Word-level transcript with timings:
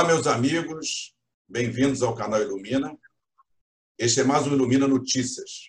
Olá, 0.00 0.14
meus 0.14 0.26
amigos, 0.26 1.14
bem-vindos 1.46 2.02
ao 2.02 2.14
canal 2.14 2.40
Ilumina. 2.40 2.98
Este 3.98 4.20
é 4.20 4.24
mais 4.24 4.46
um 4.46 4.54
Ilumina 4.54 4.88
Notícias. 4.88 5.68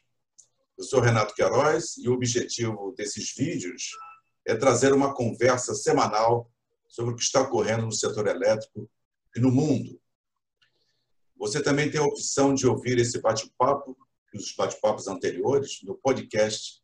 Eu 0.77 0.85
sou 0.85 1.01
Renato 1.01 1.35
Queiroz 1.35 1.97
e 1.97 2.07
o 2.07 2.13
objetivo 2.13 2.93
desses 2.95 3.35
vídeos 3.35 3.89
é 4.47 4.55
trazer 4.55 4.93
uma 4.93 5.13
conversa 5.13 5.75
semanal 5.75 6.49
sobre 6.87 7.11
o 7.11 7.17
que 7.17 7.23
está 7.23 7.41
ocorrendo 7.41 7.85
no 7.85 7.91
setor 7.91 8.25
elétrico 8.25 8.89
e 9.35 9.41
no 9.41 9.51
mundo. 9.51 9.99
Você 11.35 11.61
também 11.61 11.91
tem 11.91 11.99
a 11.99 12.05
opção 12.05 12.53
de 12.53 12.65
ouvir 12.65 12.99
esse 12.99 13.19
bate-papo 13.19 13.97
e 14.33 14.37
os 14.37 14.55
bate-papos 14.55 15.09
anteriores 15.09 15.79
no 15.83 15.95
podcast 15.95 16.81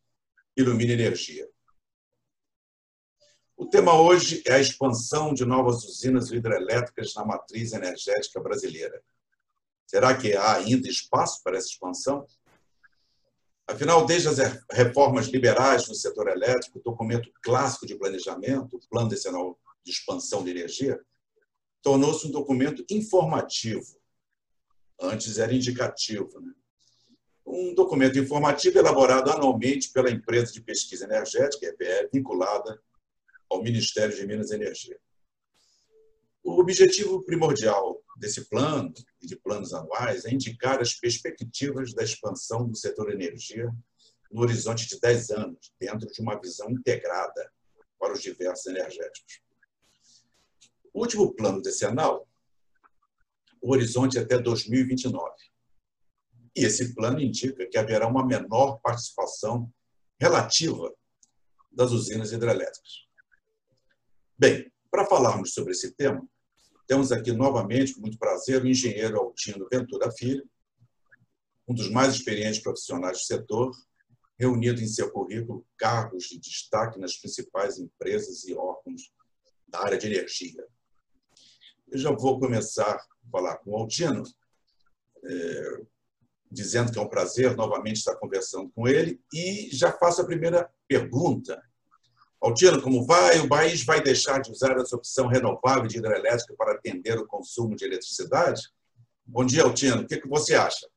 Ilumina 0.54 0.92
Energia. 0.92 1.48
O 3.58 3.66
tema 3.66 4.00
hoje 4.00 4.40
é 4.46 4.52
a 4.52 4.60
expansão 4.60 5.34
de 5.34 5.44
novas 5.44 5.82
usinas 5.82 6.30
hidrelétricas 6.30 7.12
na 7.16 7.24
matriz 7.24 7.72
energética 7.72 8.40
brasileira. 8.40 9.02
Será 9.84 10.16
que 10.16 10.32
há 10.36 10.54
ainda 10.54 10.88
espaço 10.88 11.42
para 11.42 11.58
essa 11.58 11.66
expansão? 11.66 12.24
Afinal, 13.66 14.06
desde 14.06 14.28
as 14.28 14.38
reformas 14.70 15.26
liberais 15.26 15.88
no 15.88 15.94
setor 15.96 16.28
elétrico, 16.28 16.78
o 16.78 16.82
documento 16.82 17.32
clássico 17.42 17.84
de 17.84 17.96
planejamento, 17.96 18.76
o 18.76 18.88
Plano 18.88 19.08
Decenal 19.08 19.58
de 19.82 19.90
Expansão 19.90 20.44
de 20.44 20.50
Energia, 20.50 21.00
tornou-se 21.82 22.28
um 22.28 22.30
documento 22.30 22.84
informativo. 22.88 24.00
Antes 25.00 25.36
era 25.36 25.52
indicativo. 25.52 26.40
Né? 26.40 26.52
Um 27.44 27.74
documento 27.74 28.20
informativo 28.20 28.78
elaborado 28.78 29.32
anualmente 29.32 29.90
pela 29.90 30.12
empresa 30.12 30.52
de 30.52 30.60
pesquisa 30.60 31.06
energética, 31.06 31.66
EPE, 31.66 32.10
vinculada 32.12 32.80
ao 33.50 33.62
Ministério 33.62 34.14
de 34.14 34.26
Minas 34.26 34.50
e 34.50 34.54
Energia. 34.54 34.98
O 36.42 36.60
objetivo 36.60 37.22
primordial 37.24 38.02
desse 38.16 38.48
plano 38.48 38.92
e 39.20 39.26
de 39.26 39.36
planos 39.36 39.72
anuais 39.72 40.24
é 40.24 40.32
indicar 40.32 40.80
as 40.80 40.94
perspectivas 40.94 41.94
da 41.94 42.02
expansão 42.02 42.66
do 42.66 42.76
setor 42.76 43.10
energia 43.10 43.70
no 44.30 44.42
horizonte 44.42 44.86
de 44.86 45.00
10 45.00 45.30
anos, 45.30 45.72
dentro 45.78 46.06
de 46.06 46.20
uma 46.20 46.40
visão 46.40 46.70
integrada 46.70 47.52
para 47.98 48.12
os 48.12 48.22
diversos 48.22 48.66
energéticos. 48.66 49.40
O 50.92 51.00
último 51.00 51.34
plano 51.34 51.62
decenal, 51.62 52.28
o 53.60 53.72
horizonte 53.72 54.18
é 54.18 54.20
até 54.20 54.38
2029. 54.38 55.34
E 56.56 56.64
esse 56.64 56.94
plano 56.94 57.20
indica 57.20 57.66
que 57.68 57.78
haverá 57.78 58.06
uma 58.06 58.26
menor 58.26 58.78
participação 58.80 59.72
relativa 60.20 60.92
das 61.70 61.92
usinas 61.92 62.32
hidrelétricas. 62.32 63.07
Bem, 64.40 64.70
para 64.88 65.04
falarmos 65.04 65.52
sobre 65.52 65.72
esse 65.72 65.90
tema, 65.96 66.24
temos 66.86 67.10
aqui 67.10 67.32
novamente, 67.32 67.92
com 67.92 68.02
muito 68.02 68.16
prazer, 68.16 68.62
o 68.62 68.68
engenheiro 68.68 69.18
Altino 69.18 69.66
Ventura 69.68 70.12
Filho, 70.12 70.48
um 71.66 71.74
dos 71.74 71.90
mais 71.90 72.14
experientes 72.14 72.60
profissionais 72.60 73.18
do 73.18 73.24
setor, 73.24 73.72
reunido 74.38 74.80
em 74.80 74.86
seu 74.86 75.10
currículo 75.10 75.66
cargos 75.76 76.26
de 76.26 76.38
destaque 76.38 77.00
nas 77.00 77.16
principais 77.16 77.80
empresas 77.80 78.44
e 78.44 78.54
órgãos 78.54 79.12
da 79.66 79.82
área 79.82 79.98
de 79.98 80.06
energia. 80.06 80.64
Eu 81.88 81.98
já 81.98 82.12
vou 82.12 82.38
começar 82.38 82.94
a 82.94 83.30
falar 83.32 83.56
com 83.56 83.72
o 83.72 83.76
Altino, 83.76 84.22
é, 85.24 85.82
dizendo 86.48 86.92
que 86.92 86.98
é 87.00 87.02
um 87.02 87.08
prazer 87.08 87.56
novamente 87.56 87.96
estar 87.96 88.14
conversando 88.14 88.70
com 88.70 88.86
ele, 88.86 89.20
e 89.34 89.68
já 89.72 89.90
faço 89.90 90.22
a 90.22 90.26
primeira 90.26 90.72
pergunta, 90.86 91.60
Altino, 92.40 92.80
como 92.80 93.04
vai? 93.04 93.40
O 93.40 93.48
país 93.48 93.84
vai 93.84 94.00
deixar 94.00 94.40
de 94.40 94.50
usar 94.52 94.76
essa 94.78 94.94
opção 94.94 95.26
renovável 95.26 95.88
de 95.88 95.98
hidrelétrica 95.98 96.54
para 96.56 96.72
atender 96.72 97.18
o 97.18 97.26
consumo 97.26 97.74
de 97.74 97.84
eletricidade? 97.84 98.62
Bom 99.26 99.44
dia, 99.44 99.64
Altino. 99.64 100.02
O 100.02 100.06
que, 100.06 100.20
que 100.20 100.28
você 100.28 100.54
acha? 100.54 100.88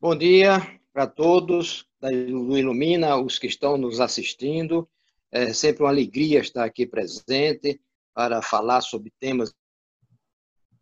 Bom 0.00 0.16
dia 0.16 0.80
para 0.92 1.06
todos 1.06 1.86
do 2.00 2.56
Ilumina, 2.56 3.16
os 3.16 3.38
que 3.38 3.46
estão 3.46 3.76
nos 3.76 4.00
assistindo. 4.00 4.88
É 5.30 5.52
sempre 5.52 5.82
uma 5.82 5.90
alegria 5.90 6.40
estar 6.40 6.64
aqui 6.64 6.86
presente 6.86 7.80
para 8.14 8.40
falar 8.40 8.80
sobre 8.80 9.12
temas 9.18 9.52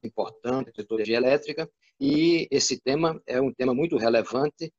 importantes 0.04 0.74
setor 0.76 1.02
de 1.02 1.12
elétrica. 1.12 1.68
E 1.98 2.46
esse 2.50 2.78
tema 2.80 3.20
é 3.26 3.40
um 3.40 3.52
tema 3.52 3.74
muito 3.74 3.96
relevante 3.96 4.72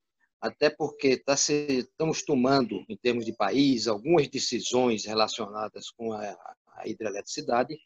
até 0.43 0.69
porque 0.69 1.15
tá 1.15 1.37
se, 1.37 1.53
estamos 1.79 2.21
tomando, 2.21 2.83
em 2.89 2.97
termos 2.97 3.25
de 3.25 3.31
país, 3.31 3.87
algumas 3.87 4.27
decisões 4.27 5.05
relacionadas 5.05 5.89
com 5.89 6.11
a, 6.11 6.37
a 6.75 6.85
hidroeletricidade, 6.85 7.79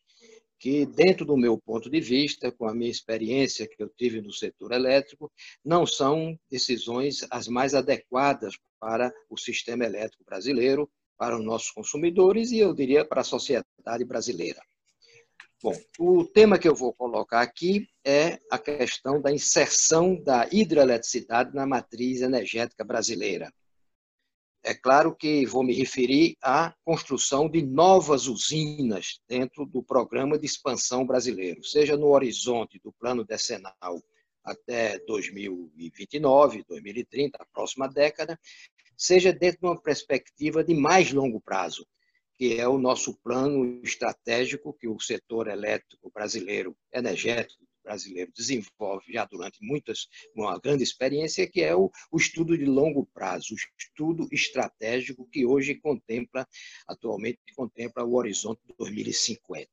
que, 0.59 0.87
dentro 0.87 1.23
do 1.23 1.37
meu 1.37 1.59
ponto 1.59 1.87
de 1.87 2.01
vista, 2.01 2.51
com 2.51 2.67
a 2.67 2.73
minha 2.73 2.89
experiência 2.89 3.67
que 3.67 3.81
eu 3.81 3.87
tive 3.89 4.21
no 4.21 4.33
setor 4.33 4.71
elétrico, 4.71 5.31
não 5.63 5.85
são 5.85 6.35
decisões 6.49 7.27
as 7.29 7.47
mais 7.47 7.75
adequadas 7.75 8.57
para 8.79 9.13
o 9.29 9.37
sistema 9.37 9.85
elétrico 9.85 10.25
brasileiro, 10.25 10.89
para 11.15 11.37
os 11.37 11.45
nossos 11.45 11.69
consumidores 11.69 12.51
e, 12.51 12.57
eu 12.57 12.73
diria, 12.73 13.05
para 13.05 13.21
a 13.21 13.23
sociedade 13.23 14.03
brasileira. 14.03 14.59
Bom, 15.61 15.73
o 15.97 16.23
tema 16.23 16.59
que 16.59 16.67
eu 16.67 16.75
vou 16.75 16.93
colocar 16.93 17.41
aqui 17.41 17.89
é 18.05 18.37
a 18.51 18.59
questão 18.59 19.19
da 19.19 19.31
inserção 19.31 20.15
da 20.15 20.47
hidroeletricidade 20.51 21.55
na 21.55 21.65
matriz 21.65 22.21
energética 22.21 22.85
brasileira. 22.85 23.51
É 24.63 24.75
claro 24.75 25.15
que 25.15 25.47
vou 25.47 25.63
me 25.63 25.73
referir 25.73 26.37
à 26.43 26.75
construção 26.85 27.49
de 27.49 27.63
novas 27.63 28.27
usinas 28.27 29.19
dentro 29.27 29.65
do 29.65 29.81
programa 29.81 30.37
de 30.37 30.45
expansão 30.45 31.07
brasileiro, 31.07 31.63
seja 31.63 31.97
no 31.97 32.09
horizonte 32.09 32.79
do 32.83 32.91
plano 32.91 33.25
decenal 33.25 33.73
até 34.43 34.99
2029, 34.99 36.65
2030, 36.67 37.35
a 37.41 37.45
próxima 37.45 37.87
década, 37.87 38.39
seja 38.95 39.33
dentro 39.33 39.61
de 39.61 39.65
uma 39.65 39.81
perspectiva 39.81 40.63
de 40.63 40.75
mais 40.75 41.11
longo 41.11 41.41
prazo, 41.41 41.83
que 42.37 42.59
é 42.59 42.67
o 42.67 42.77
nosso 42.77 43.17
plano 43.23 43.81
estratégico 43.83 44.73
que 44.73 44.87
o 44.87 44.99
setor 44.99 45.47
elétrico 45.47 46.11
brasileiro, 46.13 46.77
energético 46.93 47.65
brasileiro, 47.83 48.31
desenvolve 48.35 49.11
já 49.11 49.25
durante 49.25 49.57
muitas, 49.61 50.07
uma 50.35 50.59
grande 50.59 50.83
experiência, 50.83 51.49
que 51.49 51.61
é 51.61 51.75
o, 51.75 51.89
o 52.11 52.17
estudo 52.17 52.57
de 52.57 52.65
longo 52.65 53.07
prazo, 53.07 53.53
o 53.53 53.57
estudo 53.79 54.27
estratégico 54.31 55.27
que 55.31 55.45
hoje 55.45 55.75
contempla, 55.75 56.47
atualmente 56.87 57.39
contempla 57.55 58.03
o 58.03 58.15
horizonte 58.15 58.61
de 58.67 58.75
2050. 58.77 59.67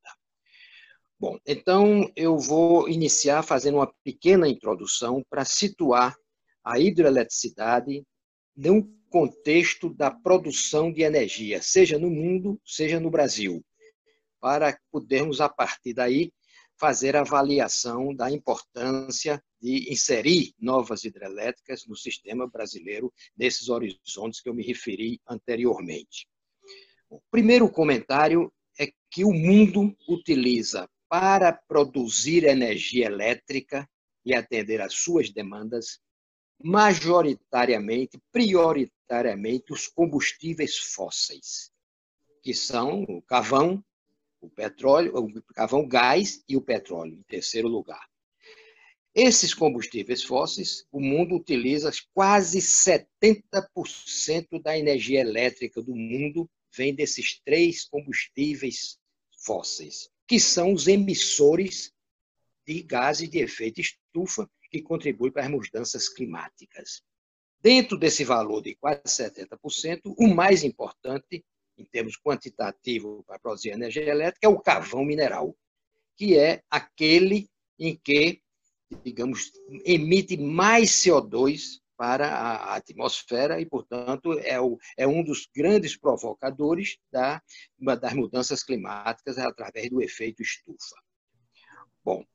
Bom, 1.18 1.38
então 1.46 2.10
eu 2.16 2.38
vou 2.38 2.88
iniciar 2.88 3.42
fazendo 3.42 3.76
uma 3.76 3.92
pequena 4.02 4.48
introdução 4.48 5.22
para 5.28 5.44
situar 5.44 6.16
a 6.64 6.78
hidroeletricidade 6.78 8.04
num 8.56 8.82
contexto 9.14 9.94
da 9.94 10.10
produção 10.10 10.92
de 10.92 11.02
energia, 11.02 11.62
seja 11.62 11.96
no 11.96 12.10
mundo, 12.10 12.60
seja 12.64 12.98
no 12.98 13.08
Brasil, 13.08 13.64
para 14.40 14.76
podermos, 14.90 15.40
a 15.40 15.48
partir 15.48 15.94
daí, 15.94 16.32
fazer 16.76 17.14
avaliação 17.14 18.12
da 18.12 18.28
importância 18.28 19.40
de 19.62 19.88
inserir 19.88 20.52
novas 20.58 21.04
hidrelétricas 21.04 21.86
no 21.86 21.94
sistema 21.94 22.48
brasileiro, 22.48 23.14
nesses 23.36 23.68
horizontes 23.68 24.40
que 24.40 24.48
eu 24.48 24.54
me 24.54 24.66
referi 24.66 25.20
anteriormente. 25.28 26.26
O 27.08 27.20
primeiro 27.30 27.70
comentário 27.70 28.52
é 28.80 28.88
que 29.12 29.24
o 29.24 29.32
mundo 29.32 29.96
utiliza 30.08 30.90
para 31.08 31.52
produzir 31.52 32.42
energia 32.42 33.06
elétrica 33.06 33.88
e 34.24 34.34
atender 34.34 34.80
às 34.80 34.94
suas 34.94 35.30
demandas, 35.30 36.00
majoritariamente, 36.60 38.18
prioritariamente, 38.32 38.93
os 39.70 39.86
combustíveis 39.86 40.76
fósseis, 40.76 41.70
que 42.42 42.54
são 42.54 43.04
o 43.04 43.22
carvão, 43.22 43.84
o 44.40 44.50
petróleo, 44.50 45.16
o 45.16 45.42
carvão, 45.54 45.86
gás 45.86 46.42
e 46.48 46.56
o 46.56 46.60
petróleo, 46.60 47.14
em 47.14 47.22
terceiro 47.22 47.68
lugar. 47.68 48.04
Esses 49.14 49.54
combustíveis 49.54 50.24
fósseis, 50.24 50.84
o 50.90 51.00
mundo 51.00 51.36
utiliza 51.36 51.92
quase 52.12 52.58
70% 52.58 54.60
da 54.60 54.76
energia 54.76 55.20
elétrica 55.20 55.80
do 55.80 55.94
mundo 55.94 56.50
vem 56.76 56.92
desses 56.92 57.40
três 57.44 57.84
combustíveis 57.84 58.98
fósseis, 59.44 60.10
que 60.26 60.40
são 60.40 60.72
os 60.72 60.88
emissores 60.88 61.92
de 62.66 62.82
gases 62.82 63.30
de 63.30 63.38
efeito 63.38 63.80
estufa 63.80 64.50
que 64.70 64.82
contribui 64.82 65.30
para 65.30 65.44
as 65.44 65.50
mudanças 65.50 66.08
climáticas. 66.08 67.02
Dentro 67.64 67.96
desse 67.96 68.24
valor 68.24 68.60
de 68.60 68.74
quase 68.74 69.00
70%, 69.04 70.14
o 70.18 70.28
mais 70.28 70.62
importante, 70.62 71.42
em 71.78 71.84
termos 71.86 72.14
quantitativos 72.14 73.24
para 73.24 73.38
produzir 73.38 73.70
energia 73.70 74.06
elétrica, 74.06 74.46
é 74.46 74.50
o 74.50 74.60
carvão 74.60 75.02
mineral, 75.02 75.56
que 76.14 76.36
é 76.36 76.62
aquele 76.68 77.48
em 77.78 77.96
que, 77.96 78.42
digamos, 79.02 79.50
emite 79.82 80.36
mais 80.36 80.90
CO2 80.90 81.80
para 81.96 82.28
a 82.28 82.76
atmosfera 82.76 83.58
e, 83.58 83.64
portanto, 83.64 84.38
é, 84.40 84.60
o, 84.60 84.78
é 84.98 85.08
um 85.08 85.24
dos 85.24 85.48
grandes 85.56 85.96
provocadores 85.96 86.98
da, 87.10 87.42
das 87.98 88.12
mudanças 88.12 88.62
climáticas 88.62 89.38
através 89.38 89.88
do 89.88 90.02
efeito 90.02 90.42
estufa. 90.42 90.96
Bom, 92.04 92.26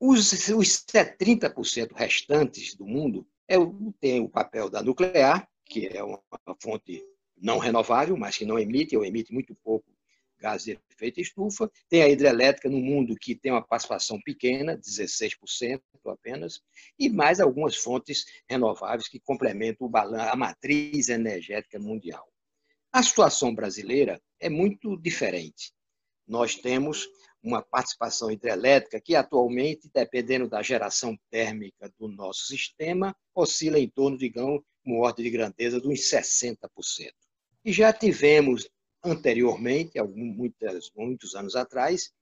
os, 0.00 0.32
os 0.48 0.86
30% 0.86 1.92
restantes 1.94 2.74
do 2.74 2.86
mundo 2.86 3.28
é, 3.48 3.56
tem 4.00 4.20
o 4.20 4.28
papel 4.28 4.68
da 4.68 4.82
nuclear, 4.82 5.48
que 5.64 5.86
é 5.86 6.02
uma 6.02 6.22
fonte 6.60 7.02
não 7.36 7.58
renovável, 7.58 8.16
mas 8.16 8.36
que 8.36 8.44
não 8.44 8.58
emite, 8.58 8.96
ou 8.96 9.04
emite 9.04 9.32
muito 9.32 9.54
pouco 9.62 9.86
gás 10.38 10.64
de 10.64 10.78
efeito 10.90 11.20
estufa. 11.20 11.70
Tem 11.88 12.02
a 12.02 12.08
hidrelétrica 12.08 12.68
no 12.68 12.78
mundo, 12.78 13.16
que 13.16 13.34
tem 13.34 13.52
uma 13.52 13.64
participação 13.64 14.20
pequena, 14.20 14.78
16% 14.78 15.80
apenas, 16.06 16.60
e 16.98 17.08
mais 17.08 17.40
algumas 17.40 17.76
fontes 17.76 18.24
renováveis 18.48 19.08
que 19.08 19.20
complementam 19.20 19.90
a 19.94 20.36
matriz 20.36 21.08
energética 21.08 21.78
mundial. 21.78 22.26
A 22.92 23.02
situação 23.02 23.54
brasileira 23.54 24.20
é 24.40 24.48
muito 24.48 24.96
diferente. 24.96 25.72
Nós 26.26 26.54
temos 26.54 27.06
uma 27.48 27.62
participação 27.62 28.30
hidrelétrica 28.30 29.00
que 29.00 29.16
atualmente, 29.16 29.90
dependendo 29.92 30.48
da 30.48 30.62
geração 30.62 31.18
térmica 31.30 31.90
do 31.98 32.06
nosso 32.06 32.46
sistema, 32.46 33.16
oscila 33.34 33.78
em 33.78 33.88
torno, 33.88 34.18
digamos, 34.18 34.62
uma 34.84 34.98
ordem 34.98 35.24
de 35.24 35.30
grandeza 35.30 35.80
de 35.80 35.88
uns 35.88 36.00
60%. 36.10 36.68
E 37.64 37.72
já 37.72 37.90
tivemos 37.92 38.68
anteriormente, 39.02 39.98
alguns, 39.98 40.36
muitos, 40.36 40.92
muitos 40.94 41.34
anos 41.34 41.56
atrás, 41.56 42.12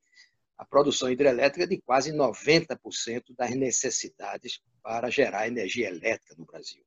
a 0.56 0.64
produção 0.64 1.10
hidrelétrica 1.10 1.66
de 1.66 1.80
quase 1.82 2.12
90% 2.12 3.34
das 3.36 3.50
necessidades 3.50 4.60
para 4.80 5.10
gerar 5.10 5.48
energia 5.48 5.88
elétrica 5.88 6.34
no 6.38 6.46
Brasil. 6.46 6.85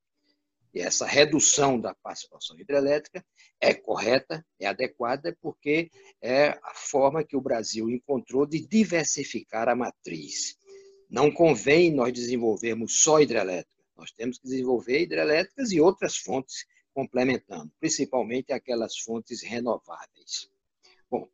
E 0.74 0.80
essa 0.80 1.06
redução 1.06 1.80
da 1.80 1.96
participação 1.96 2.60
hidrelétrica 2.60 3.26
é 3.60 3.74
correta, 3.74 4.46
é 4.60 4.68
adequada, 4.68 5.36
porque 5.42 5.90
é 6.22 6.50
a 6.50 6.74
forma 6.76 7.24
que 7.24 7.36
o 7.36 7.42
Brasil 7.42 7.90
encontrou 7.90 8.46
de 8.46 8.60
diversificar 8.66 9.68
a 9.68 9.76
matriz. 9.76 10.58
Não 11.10 11.32
convém 11.32 11.92
nós 11.92 12.14
desenvolvermos 12.14 13.02
só 13.02 13.20
hidrelétrica, 13.20 13.84
nós 13.98 14.12
temos 14.12 14.38
que 14.38 14.48
desenvolver 14.48 15.02
hidrelétricas 15.02 15.72
e 15.72 15.82
outras 15.82 16.18
fontes 16.18 16.66
complementando, 16.94 17.72
principalmente 17.80 18.54
aquelas 18.54 18.98
fontes 19.00 19.42
renováveis. 19.42 20.50
Bom, 21.10 21.28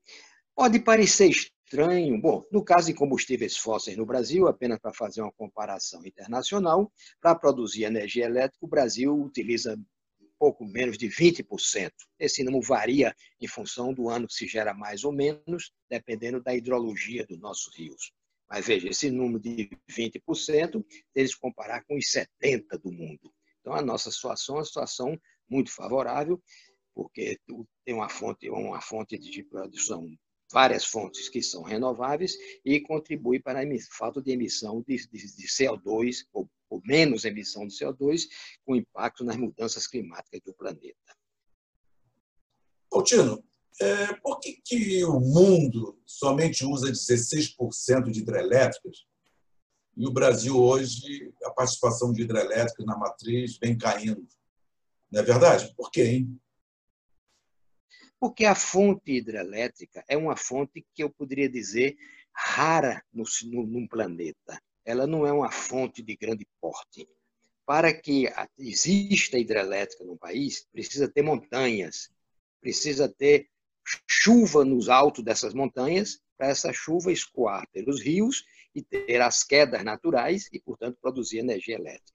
pode 0.56 0.80
parecer 0.80 1.32
estranho, 1.76 2.20
bom, 2.22 2.46
no 2.50 2.64
caso 2.64 2.88
de 2.88 2.94
combustíveis 2.94 3.58
fósseis 3.58 3.98
no 3.98 4.06
Brasil, 4.06 4.48
apenas 4.48 4.80
para 4.80 4.94
fazer 4.94 5.22
uma 5.22 5.32
comparação 5.34 6.06
internacional, 6.06 6.90
para 7.20 7.36
produzir 7.36 7.84
energia 7.84 8.26
elétrica, 8.26 8.66
o 8.66 8.70
Brasil 8.70 9.14
utiliza 9.14 9.78
pouco 10.40 10.66
menos 10.66 10.98
de 10.98 11.10
20%. 11.10 11.92
Esse 12.18 12.44
número 12.46 12.66
varia 12.66 13.14
em 13.42 13.48
função 13.48 13.94
do 13.94 14.08
ano 14.08 14.26
que 14.26 14.34
se 14.34 14.48
gera 14.48 14.74
mais 14.74 15.04
ou 15.04 15.12
menos, 15.12 15.74
dependendo 15.90 16.42
da 16.42 16.56
hidrologia 16.56 17.26
dos 17.26 17.40
nossos 17.40 17.76
rios. 17.78 18.14
Mas 18.50 18.66
veja, 18.66 18.88
esse 18.88 19.12
número 19.12 19.40
de 19.40 19.70
20%, 19.90 20.86
eles 21.14 21.36
comparar 21.36 21.84
com 21.84 21.98
os 21.98 22.06
70% 22.06 22.80
do 22.82 22.92
mundo. 22.92 23.34
Então, 23.60 23.74
a 23.74 23.82
nossa 23.82 24.10
situação 24.10 24.56
é 24.56 24.60
uma 24.60 24.66
situação 24.66 25.20
muito 25.50 25.72
favorável, 25.72 26.42
porque 26.94 27.38
tem 27.84 27.94
uma 27.94 28.08
fonte, 28.08 28.50
uma 28.50 28.80
fonte 28.80 29.18
de 29.18 29.44
produção, 29.44 30.10
várias 30.56 30.86
fontes 30.86 31.28
que 31.28 31.44
são 31.44 31.64
renováveis 31.64 32.38
e 32.64 32.80
contribui 32.80 33.42
para 33.42 33.60
a 33.60 33.80
falta 33.92 34.22
de 34.22 34.32
emissão 34.32 34.82
de, 34.88 34.96
de, 35.12 35.36
de 35.36 35.48
CO2, 35.50 36.26
ou, 36.32 36.50
ou, 36.70 36.82
menos 36.86 37.26
emissão 37.26 37.68
de 37.68 37.76
CO2, 37.76 38.22
com 38.66 38.74
impacto 38.74 39.26
nas 39.26 39.36
mudanças 39.36 39.86
climáticas 39.86 40.40
do 40.46 40.54
planeta. 40.54 41.14
Altino, 42.90 43.44
é, 43.82 44.14
por 44.14 44.40
que, 44.40 44.54
que 44.64 45.04
o 45.04 45.20
mundo 45.20 46.00
somente 46.06 46.64
usa 46.64 46.90
16% 46.90 48.10
de 48.10 48.22
hidrelétricas 48.22 49.06
e 49.98 50.08
o 50.08 50.12
Brasil 50.14 50.58
hoje, 50.58 51.34
a 51.44 51.52
participação 51.52 52.14
de 52.14 52.22
hidrelétricas 52.22 52.86
na 52.86 52.98
matriz 52.98 53.58
vem 53.58 53.78
caindo? 53.78 54.26
Não 55.12 55.20
é 55.20 55.24
verdade? 55.24 55.74
Por 55.76 55.92
quê, 55.92 56.04
hein? 56.04 56.42
Porque 58.20 58.46
a 58.46 58.56
fonte 58.56 59.12
hidrelétrica 59.12 60.04
é 60.08 60.18
uma 60.18 60.36
fonte 60.36 60.86
que 60.94 61.04
eu 61.04 61.10
poderia 61.10 61.50
dizer 61.50 61.98
rara 62.34 63.04
no, 63.14 63.24
no, 63.46 63.66
no 63.66 63.88
planeta. 63.88 64.62
Ela 64.84 65.08
não 65.08 65.26
é 65.26 65.32
uma 65.32 65.52
fonte 65.52 66.02
de 66.02 66.16
grande 66.16 66.48
porte. 66.62 67.08
Para 67.66 67.94
que 67.94 68.28
exista 68.58 69.40
hidrelétrica 69.40 70.04
no 70.04 70.18
país, 70.18 70.68
precisa 70.72 71.08
ter 71.08 71.24
montanhas, 71.24 72.12
precisa 72.62 73.10
ter 73.10 73.50
chuva 74.08 74.64
nos 74.64 74.90
altos 74.90 75.24
dessas 75.24 75.54
montanhas, 75.54 76.20
para 76.38 76.48
essa 76.48 76.74
chuva 76.74 77.12
escoar 77.12 77.68
pelos 77.72 78.02
rios 78.02 78.44
e 78.74 78.82
ter 78.82 79.22
as 79.22 79.44
quedas 79.44 79.84
naturais 79.84 80.50
e, 80.52 80.60
portanto, 80.60 80.98
produzir 81.02 81.40
energia 81.40 81.76
elétrica. 81.76 82.15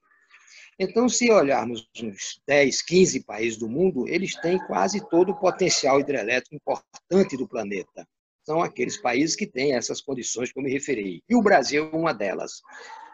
Então, 0.83 1.07
se 1.07 1.29
olharmos 1.29 1.87
uns 2.01 2.41
10, 2.47 2.81
15 2.81 3.23
países 3.23 3.55
do 3.55 3.69
mundo, 3.69 4.07
eles 4.07 4.33
têm 4.41 4.57
quase 4.65 4.99
todo 5.09 5.31
o 5.31 5.39
potencial 5.39 5.99
hidrelétrico 5.99 6.55
importante 6.55 7.37
do 7.37 7.47
planeta. 7.47 8.03
São 8.43 8.63
aqueles 8.63 8.97
países 8.97 9.35
que 9.35 9.45
têm 9.45 9.75
essas 9.75 10.01
condições 10.01 10.51
que 10.51 10.57
eu 10.57 10.63
me 10.63 10.71
referi. 10.71 11.23
E 11.29 11.35
o 11.35 11.43
Brasil 11.43 11.87
é 11.93 11.95
uma 11.95 12.15
delas. 12.15 12.63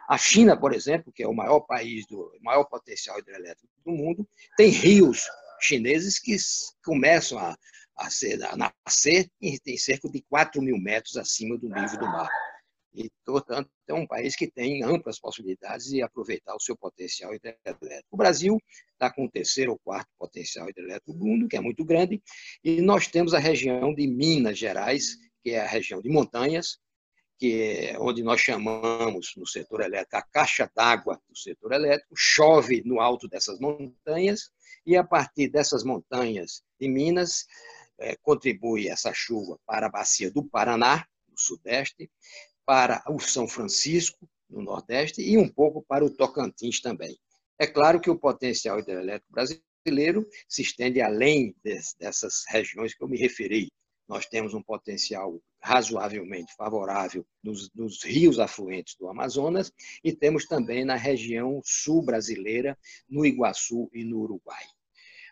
A 0.08 0.16
China, 0.16 0.58
por 0.58 0.72
exemplo, 0.72 1.12
que 1.12 1.22
é 1.22 1.28
o 1.28 1.34
maior 1.34 1.60
país, 1.60 2.06
do 2.06 2.32
maior 2.40 2.64
potencial 2.64 3.18
hidrelétrico 3.18 3.68
do 3.84 3.92
mundo, 3.92 4.26
tem 4.56 4.70
rios 4.70 5.28
chineses 5.60 6.18
que 6.18 6.34
começam 6.82 7.38
a, 7.38 7.54
a, 7.98 8.08
ser, 8.08 8.42
a 8.44 8.56
nascer 8.56 9.30
em 9.42 9.76
cerca 9.76 10.08
de 10.08 10.22
4 10.22 10.62
mil 10.62 10.78
metros 10.78 11.18
acima 11.18 11.58
do 11.58 11.68
nível 11.68 11.98
do 11.98 12.06
mar. 12.06 12.30
E, 12.94 13.10
portanto, 13.24 13.70
é 13.86 13.94
um 13.94 14.06
país 14.06 14.34
que 14.34 14.50
tem 14.50 14.82
amplas 14.82 15.18
possibilidades 15.18 15.86
de 15.86 16.02
aproveitar 16.02 16.54
o 16.54 16.60
seu 16.60 16.76
potencial 16.76 17.34
hidrelétrico. 17.34 18.08
O 18.10 18.16
Brasil 18.16 18.58
está 18.92 19.12
com 19.12 19.24
o 19.26 19.30
terceiro 19.30 19.72
ou 19.72 19.78
quarto 19.78 20.08
potencial 20.18 20.68
hidrelétrico 20.68 21.12
do 21.12 21.24
mundo, 21.24 21.48
que 21.48 21.56
é 21.56 21.60
muito 21.60 21.84
grande, 21.84 22.22
e 22.62 22.80
nós 22.80 23.06
temos 23.06 23.34
a 23.34 23.38
região 23.38 23.94
de 23.94 24.06
Minas 24.06 24.58
Gerais, 24.58 25.16
que 25.42 25.50
é 25.50 25.60
a 25.60 25.66
região 25.66 26.00
de 26.00 26.08
montanhas, 26.08 26.78
que 27.38 27.62
é 27.62 27.98
onde 28.00 28.22
nós 28.22 28.40
chamamos 28.40 29.32
no 29.36 29.46
setor 29.46 29.80
elétrico 29.82 30.16
a 30.16 30.22
caixa 30.22 30.70
d'água 30.74 31.20
do 31.28 31.36
setor 31.36 31.72
elétrico, 31.72 32.12
chove 32.16 32.82
no 32.84 33.00
alto 33.00 33.28
dessas 33.28 33.60
montanhas, 33.60 34.50
e 34.84 34.96
a 34.96 35.04
partir 35.04 35.48
dessas 35.48 35.84
montanhas 35.84 36.62
de 36.80 36.88
Minas, 36.88 37.46
é, 37.98 38.16
contribui 38.16 38.88
essa 38.88 39.12
chuva 39.12 39.58
para 39.66 39.86
a 39.86 39.90
bacia 39.90 40.30
do 40.30 40.42
Paraná, 40.42 41.06
no 41.28 41.38
sudeste, 41.38 42.10
para 42.68 43.02
o 43.08 43.18
São 43.18 43.48
Francisco, 43.48 44.28
no 44.46 44.60
Nordeste, 44.60 45.22
e 45.22 45.38
um 45.38 45.48
pouco 45.48 45.82
para 45.88 46.04
o 46.04 46.10
Tocantins 46.10 46.82
também. 46.82 47.18
É 47.58 47.66
claro 47.66 47.98
que 47.98 48.10
o 48.10 48.18
potencial 48.18 48.78
hidrelétrico 48.78 49.32
brasileiro 49.32 50.28
se 50.46 50.60
estende 50.60 51.00
além 51.00 51.56
dessas 51.98 52.44
regiões 52.46 52.92
que 52.92 53.02
eu 53.02 53.08
me 53.08 53.16
referi. 53.16 53.72
Nós 54.06 54.26
temos 54.26 54.52
um 54.52 54.62
potencial 54.62 55.40
razoavelmente 55.62 56.54
favorável 56.54 57.26
nos, 57.42 57.72
nos, 57.74 58.04
rios 58.04 58.38
afluentes 58.38 58.96
do 58.96 59.08
Amazonas 59.08 59.72
e 60.04 60.12
temos 60.12 60.44
também 60.44 60.84
na 60.84 60.94
região 60.94 61.62
sul 61.64 62.02
brasileira, 62.02 62.76
no 63.08 63.24
Iguaçu 63.24 63.88
e 63.94 64.04
no 64.04 64.18
Uruguai. 64.18 64.64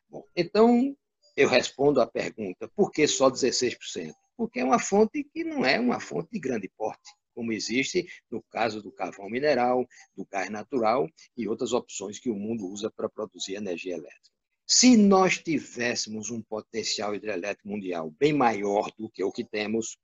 Bom, 0.09 0.25
então, 0.35 0.97
eu 1.37 1.50
respondo 1.50 2.00
à 2.00 2.07
pergunta: 2.07 2.66
por 2.75 2.90
que 2.90 3.07
só 3.07 3.31
16%? 3.31 4.14
Porque 4.38 4.61
é 4.61 4.64
uma 4.64 4.78
fonte 4.78 5.23
que 5.23 5.45
não 5.45 5.66
é 5.66 5.78
uma 5.78 6.00
fonte 6.00 6.31
de 6.33 6.38
grande 6.38 6.71
porte 6.78 7.11
como 7.37 7.52
existe 7.52 8.09
no 8.31 8.43
caso 8.50 8.83
do 8.83 8.90
carvão 8.90 9.28
mineral, 9.28 9.87
do 10.16 10.25
gás 10.25 10.50
natural 10.50 11.07
e 11.37 11.47
outras 11.47 11.75
opções 11.75 12.19
que 12.19 12.31
o 12.31 12.35
mundo 12.35 12.66
usa 12.66 12.90
para 12.90 13.11
produzir 13.11 13.57
energia 13.57 13.95
elétrica. 13.95 14.35
Se 14.66 14.97
nós 14.97 15.38
tivéssemos 15.38 16.31
um 16.31 16.43
potencial 16.43 17.14
hidrelétrico 17.14 17.69
mundial 17.69 18.11
bem 18.19 18.33
maior 18.33 18.90
do 18.99 19.09
que 19.11 19.23
o 19.23 19.31
que 19.31 19.45
temos, 19.45 19.99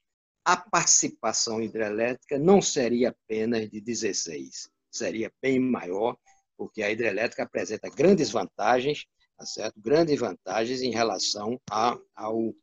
a 0.44 0.56
participação 0.56 1.60
hidrelétrica 1.60 2.38
não 2.38 2.60
seria 2.60 3.08
apenas 3.08 3.68
de 3.70 3.80
16, 3.80 4.68
seria 4.90 5.32
bem 5.40 5.58
maior, 5.58 6.16
porque 6.56 6.82
a 6.82 6.90
hidrelétrica 6.90 7.44
apresenta 7.44 7.88
grandes 7.88 8.30
vantagens, 8.30 9.04
tá 9.36 9.46
certo? 9.46 9.80
grandes 9.80 10.20
vantagens 10.20 10.82
em 10.82 10.90
relação 10.90 11.60
a, 11.70 11.98
ao, 12.14 12.54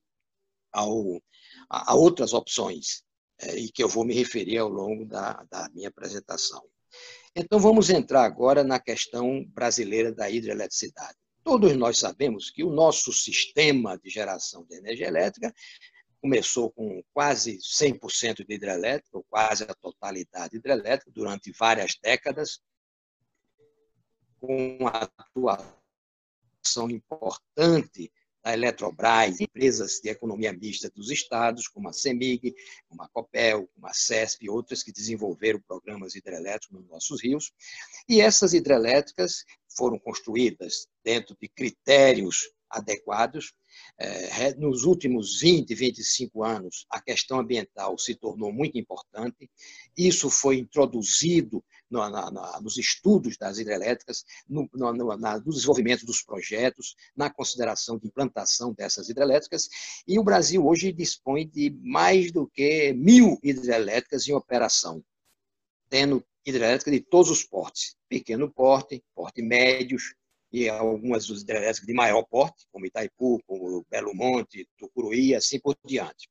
ao, 0.71 1.21
a 1.69 1.95
outras 1.95 2.33
opções. 2.33 3.03
É, 3.41 3.55
e 3.55 3.71
que 3.71 3.81
eu 3.81 3.87
vou 3.87 4.03
me 4.03 4.13
referir 4.13 4.57
ao 4.57 4.67
longo 4.67 5.05
da, 5.05 5.45
da 5.49 5.69
minha 5.69 5.87
apresentação. 5.87 6.61
Então, 7.33 7.57
vamos 7.59 7.89
entrar 7.89 8.23
agora 8.23 8.63
na 8.63 8.79
questão 8.79 9.45
brasileira 9.45 10.11
da 10.11 10.29
hidroeletricidade. 10.29 11.17
Todos 11.41 11.75
nós 11.77 11.99
sabemos 11.99 12.49
que 12.49 12.63
o 12.63 12.69
nosso 12.69 13.13
sistema 13.13 13.97
de 13.97 14.09
geração 14.09 14.65
de 14.65 14.75
energia 14.75 15.07
elétrica 15.07 15.53
começou 16.21 16.69
com 16.71 17.01
quase 17.13 17.59
100% 17.59 18.45
de 18.45 18.53
hidrelétrica, 18.55 19.17
ou 19.17 19.23
quase 19.29 19.63
a 19.63 19.73
totalidade 19.73 20.57
hidrelétrica, 20.57 21.09
durante 21.11 21.51
várias 21.51 21.95
décadas, 22.03 22.59
com 24.37 24.85
a 24.85 25.09
atuação 25.17 26.89
importante 26.89 28.11
a 28.49 28.53
Eletrobras, 28.53 29.39
empresas 29.39 29.99
de 30.01 30.09
economia 30.09 30.51
mista 30.51 30.89
dos 30.95 31.11
estados, 31.11 31.67
como 31.67 31.87
a 31.87 31.93
CEMIG, 31.93 32.55
como 32.87 33.03
a 33.03 33.09
COPEL, 33.09 33.69
como 33.75 33.87
a 33.87 33.93
CESP 33.93 34.45
e 34.45 34.49
outras 34.49 34.81
que 34.81 34.91
desenvolveram 34.91 35.61
programas 35.67 36.15
hidrelétricos 36.15 36.79
nos 36.79 36.89
nossos 36.89 37.21
rios. 37.21 37.51
E 38.07 38.21
essas 38.21 38.53
hidrelétricas 38.53 39.45
foram 39.67 39.99
construídas 39.99 40.87
dentro 41.03 41.37
de 41.39 41.47
critérios 41.47 42.49
adequados. 42.69 43.53
É, 43.99 44.53
nos 44.55 44.83
últimos 44.83 45.39
20, 45.39 45.73
25 45.73 46.43
anos, 46.43 46.85
a 46.89 46.99
questão 46.99 47.39
ambiental 47.39 47.97
se 47.97 48.15
tornou 48.15 48.51
muito 48.51 48.77
importante. 48.77 49.49
Isso 49.95 50.29
foi 50.29 50.57
introduzido 50.57 51.63
na, 51.89 52.09
na, 52.09 52.61
nos 52.61 52.77
estudos 52.77 53.37
das 53.37 53.57
hidrelétricas, 53.57 54.23
no, 54.47 54.69
no, 54.73 54.93
no, 54.93 55.51
desenvolvimento 55.51 56.05
dos 56.05 56.21
projetos, 56.21 56.95
na 57.15 57.29
consideração 57.29 57.97
de 57.97 58.07
implantação 58.07 58.73
dessas 58.73 59.09
hidrelétricas. 59.09 59.67
E 60.07 60.19
o 60.19 60.23
Brasil 60.23 60.65
hoje 60.65 60.91
dispõe 60.91 61.47
de 61.47 61.75
mais 61.81 62.31
do 62.31 62.47
que 62.47 62.93
mil 62.93 63.39
hidrelétricas 63.43 64.27
em 64.27 64.33
operação, 64.33 65.03
tendo 65.89 66.23
hidrelétrica 66.45 66.91
de 66.91 66.99
todos 66.99 67.29
os 67.29 67.43
portes, 67.43 67.95
pequeno 68.07 68.51
porte, 68.51 69.03
porte 69.15 69.41
médios, 69.41 70.15
e 70.51 70.67
algumas 70.67 71.29
hidrelétricas 71.29 71.85
de 71.85 71.93
maior 71.93 72.23
porte, 72.23 72.65
como 72.71 72.85
Itaipu, 72.85 73.41
como 73.45 73.85
Belo 73.89 74.15
Monte, 74.15 74.67
Tucuruí, 74.77 75.35
assim 75.35 75.59
por 75.59 75.77
diante. 75.85 76.27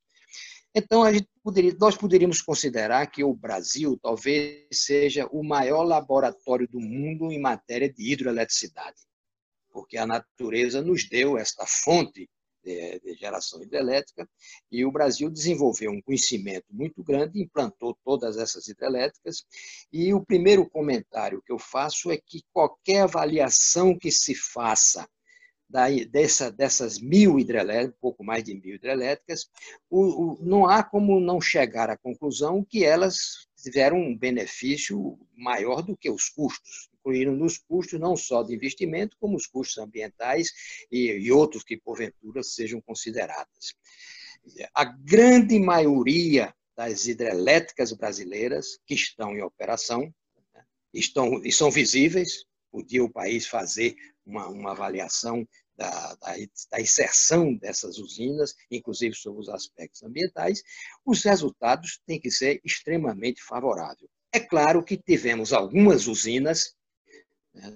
Então, 0.78 1.02
poderia, 1.42 1.74
nós 1.80 1.96
poderíamos 1.96 2.40
considerar 2.40 3.04
que 3.08 3.24
o 3.24 3.34
Brasil 3.34 3.98
talvez 4.00 4.68
seja 4.72 5.26
o 5.32 5.42
maior 5.42 5.82
laboratório 5.82 6.68
do 6.68 6.78
mundo 6.78 7.32
em 7.32 7.40
matéria 7.40 7.92
de 7.92 8.12
hidroeletricidade, 8.12 9.00
porque 9.72 9.98
a 9.98 10.06
natureza 10.06 10.80
nos 10.80 11.08
deu 11.08 11.36
esta 11.36 11.66
fonte 11.66 12.30
de, 12.62 13.00
de 13.00 13.14
geração 13.14 13.60
hidrelétrica 13.60 14.28
e 14.70 14.84
o 14.84 14.92
Brasil 14.92 15.28
desenvolveu 15.28 15.90
um 15.90 16.00
conhecimento 16.00 16.66
muito 16.70 17.02
grande, 17.02 17.42
implantou 17.42 17.98
todas 18.04 18.36
essas 18.36 18.68
hidrelétricas. 18.68 19.44
E 19.92 20.14
o 20.14 20.24
primeiro 20.24 20.68
comentário 20.70 21.42
que 21.44 21.50
eu 21.50 21.58
faço 21.58 22.10
é 22.12 22.16
que 22.16 22.44
qualquer 22.52 23.02
avaliação 23.02 23.98
que 23.98 24.12
se 24.12 24.34
faça 24.34 25.08
dessa, 25.68 26.50
dessas 26.50 26.98
mil 26.98 27.38
hidrelétricas, 27.38 27.98
pouco 28.00 28.24
mais 28.24 28.42
de 28.42 28.54
mil 28.54 28.74
hidrelétricas, 28.74 29.50
o, 29.90 30.00
o, 30.00 30.38
não 30.44 30.66
há 30.66 30.82
como 30.82 31.20
não 31.20 31.40
chegar 31.40 31.90
à 31.90 31.96
conclusão 31.96 32.64
que 32.64 32.84
elas 32.84 33.48
tiveram 33.56 33.98
um 33.98 34.16
benefício 34.16 35.18
maior 35.36 35.82
do 35.82 35.96
que 35.96 36.10
os 36.10 36.28
custos, 36.28 36.88
incluindo 36.94 37.32
nos 37.32 37.58
custos 37.58 38.00
não 38.00 38.16
só 38.16 38.42
de 38.42 38.54
investimento, 38.54 39.16
como 39.20 39.36
os 39.36 39.46
custos 39.46 39.78
ambientais 39.78 40.52
e, 40.90 41.10
e 41.12 41.30
outros 41.32 41.62
que, 41.62 41.76
porventura, 41.76 42.42
sejam 42.42 42.80
considerados. 42.80 43.74
A 44.74 44.84
grande 44.84 45.58
maioria 45.58 46.54
das 46.76 47.06
hidrelétricas 47.06 47.92
brasileiras 47.92 48.78
que 48.86 48.94
estão 48.94 49.34
em 49.34 49.42
operação 49.42 50.14
né, 50.54 50.64
estão 50.94 51.44
e 51.44 51.52
são 51.52 51.70
visíveis, 51.70 52.44
podia 52.70 53.02
o 53.02 53.10
país 53.10 53.46
fazer 53.46 53.96
uma, 54.28 54.46
uma 54.48 54.70
avaliação 54.72 55.48
da, 55.76 56.14
da, 56.16 56.34
da, 56.70 56.80
inserção 56.80 57.54
dessas 57.54 57.98
usinas, 57.98 58.54
inclusive 58.70 59.14
sobre 59.14 59.40
os 59.40 59.48
aspectos 59.48 60.02
ambientais, 60.02 60.62
os 61.04 61.24
resultados 61.24 62.00
têm 62.06 62.20
que 62.20 62.30
ser 62.30 62.60
extremamente 62.64 63.42
favoráveis. 63.42 64.10
É 64.32 64.40
claro 64.40 64.84
que 64.84 64.96
tivemos 64.96 65.52
algumas 65.52 66.06
usinas 66.06 66.76
né, 67.54 67.74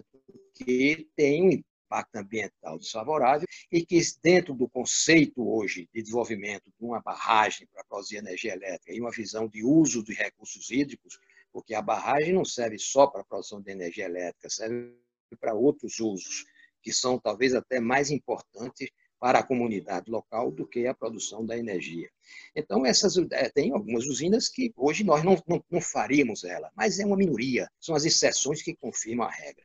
que 0.54 1.09
têm 1.16 1.42
um 1.42 1.52
impacto 1.52 2.16
ambiental 2.16 2.78
desfavorável 2.78 3.47
e 3.71 3.85
que, 3.85 4.00
dentro 4.23 4.54
do 4.54 4.68
conceito 4.68 5.49
hoje 5.49 5.88
de 5.92 6.02
desenvolvimento 6.02 6.64
de 6.64 6.85
uma 6.85 7.00
barragem 7.00 7.66
para 7.73 7.85
produzir 7.85 8.16
energia 8.16 8.52
elétrica 8.52 8.92
e 8.92 9.00
uma 9.00 9.11
visão 9.11 9.49
de 9.49 9.64
uso 9.64 10.02
de 10.02 10.12
recursos 10.12 10.71
hídricos, 10.71 11.18
porque 11.50 11.75
a 11.75 11.82
barragem 11.82 12.35
não 12.35 12.44
serve 12.44 12.78
só 12.78 13.06
para 13.06 13.23
a 13.23 13.25
produção 13.25 13.61
de 13.61 13.71
energia 13.71 14.06
elétrica, 14.06 14.50
serve 14.50 14.94
para 15.37 15.55
outros 15.55 15.99
usos, 16.01 16.45
que 16.83 16.93
são 16.93 17.19
talvez 17.19 17.55
até 17.55 17.81
mais 17.81 18.11
importantes 18.11 18.91
para 19.23 19.39
a 19.39 19.43
comunidade 19.43 20.11
local 20.11 20.51
do 20.51 20.67
que 20.67 20.85
a 20.87 20.95
produção 20.95 21.47
da 21.47 21.57
energia. 21.57 22.11
Então, 22.57 22.85
essas, 22.85 23.17
é, 23.31 23.49
tem 23.49 23.73
algumas 23.73 24.05
usinas 24.07 24.49
que 24.49 24.73
hoje 24.77 25.05
nós 25.05 25.23
não, 25.23 25.41
não, 25.47 25.65
não 25.71 25.81
faríamos 25.81 26.43
ela, 26.43 26.73
mas 26.77 26.99
é 26.99 27.07
uma 27.07 27.17
minoria, 27.17 27.71
são 27.79 27.95
as 27.95 28.05
exceções 28.05 28.62
que 28.62 28.75
confirmam 28.75 29.25
a 29.25 29.31
regra. 29.31 29.65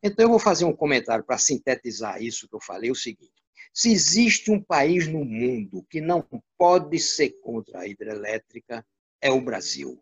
Então, 0.00 0.24
eu 0.24 0.28
vou 0.28 0.38
fazer 0.38 0.64
um 0.64 0.72
comentário 0.72 1.24
para 1.24 1.38
sintetizar 1.38 2.22
isso 2.22 2.48
que 2.48 2.54
eu 2.54 2.60
falei, 2.60 2.88
o 2.88 2.94
seguinte. 2.94 3.32
Se 3.74 3.90
existe 3.90 4.50
um 4.50 4.62
país 4.62 5.08
no 5.08 5.24
mundo 5.24 5.84
que 5.90 6.00
não 6.00 6.24
pode 6.56 7.00
ser 7.00 7.30
contra 7.40 7.80
a 7.80 7.88
hidrelétrica, 7.88 8.86
é 9.20 9.30
o 9.30 9.40
Brasil, 9.40 10.00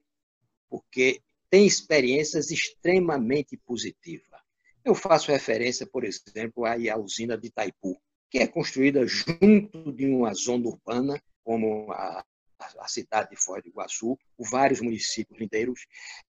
porque 0.69 1.23
tem 1.49 1.67
experiências 1.67 2.51
extremamente 2.51 3.57
positivas. 3.57 4.36
Eu 4.87 4.95
faço 4.95 5.33
referência, 5.33 5.85
por 5.85 6.05
exemplo, 6.05 6.65
à 6.65 6.97
usina 6.97 7.37
de 7.37 7.49
Itaipu, 7.49 8.01
que 8.31 8.39
é 8.39 8.47
construída 8.47 9.05
junto 9.05 9.93
de 9.93 10.07
uma 10.07 10.33
zona 10.33 10.69
urbana, 10.69 11.21
como 11.43 11.91
a, 11.91 12.25
a 12.79 12.87
cidade 12.87 13.31
de 13.31 13.37
Foz 13.37 13.61
do 13.65 13.69
Iguaçu, 13.69 14.17
vários 14.39 14.81
municípios 14.81 15.41
lindeiros. 15.41 15.89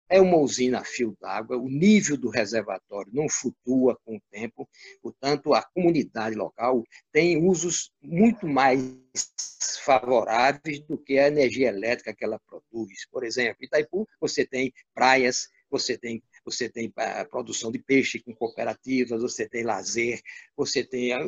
É 0.07 0.21
uma 0.21 0.37
usina 0.37 0.79
a 0.79 0.85
fio 0.85 1.17
d'água, 1.19 1.57
o 1.57 1.67
nível 1.67 2.15
do 2.15 2.29
reservatório 2.29 3.11
não 3.13 3.27
flutua 3.27 3.99
com 4.05 4.15
o 4.15 4.21
tempo, 4.31 4.69
portanto, 5.01 5.53
a 5.53 5.61
comunidade 5.61 6.37
local 6.37 6.81
tem 7.11 7.45
usos 7.45 7.91
muito 8.01 8.47
mais 8.47 8.79
favoráveis 9.83 10.79
do 10.79 10.97
que 10.97 11.19
a 11.19 11.27
energia 11.27 11.67
elétrica 11.67 12.15
que 12.15 12.23
ela 12.23 12.39
produz. 12.47 13.05
Por 13.11 13.25
exemplo, 13.25 13.57
em 13.61 13.65
Itaipu, 13.65 14.07
você 14.17 14.45
tem 14.45 14.71
praias, 14.93 15.49
você 15.69 15.97
tem 15.97 16.23
você 16.45 16.69
tem 16.69 16.93
a 16.95 17.03
eh, 17.03 17.25
produção 17.25 17.71
de 17.71 17.79
peixe 17.79 18.19
com 18.19 18.33
cooperativas, 18.33 19.21
você 19.21 19.49
tem 19.49 19.63
lazer, 19.63 20.21
você 20.55 20.83
tem 20.83 21.11
ah, 21.11 21.25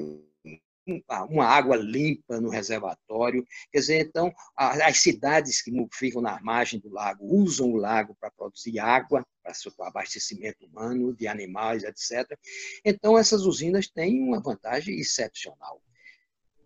ah, 1.09 1.25
uma 1.25 1.45
água 1.45 1.75
limpa 1.75 2.39
no 2.39 2.49
reservatório. 2.49 3.45
Quer 3.71 3.79
dizer, 3.79 3.99
então, 4.01 4.33
as 4.55 4.99
cidades 4.99 5.61
que 5.61 5.71
ficam 5.91 6.21
na 6.21 6.39
margem 6.41 6.79
do 6.79 6.89
lago 6.89 7.25
usam 7.25 7.71
o 7.71 7.77
lago 7.77 8.15
para 8.19 8.31
produzir 8.31 8.79
água, 8.79 9.25
para 9.43 9.53
o 9.77 9.83
abastecimento 9.83 10.65
humano, 10.65 11.13
de 11.13 11.27
animais, 11.27 11.83
etc. 11.83 12.37
Então, 12.85 13.17
essas 13.17 13.41
usinas 13.41 13.87
têm 13.89 14.21
uma 14.21 14.39
vantagem 14.39 14.97
excepcional. 14.99 15.81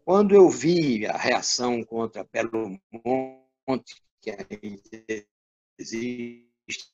Quando 0.04 0.36
eu 0.36 0.50
vi 0.50 1.06
a 1.06 1.18
reação 1.18 1.84
contra 1.84 2.24
Belo 2.24 2.80
Monte, 2.92 3.96
que 4.22 4.36
existe 5.78 6.92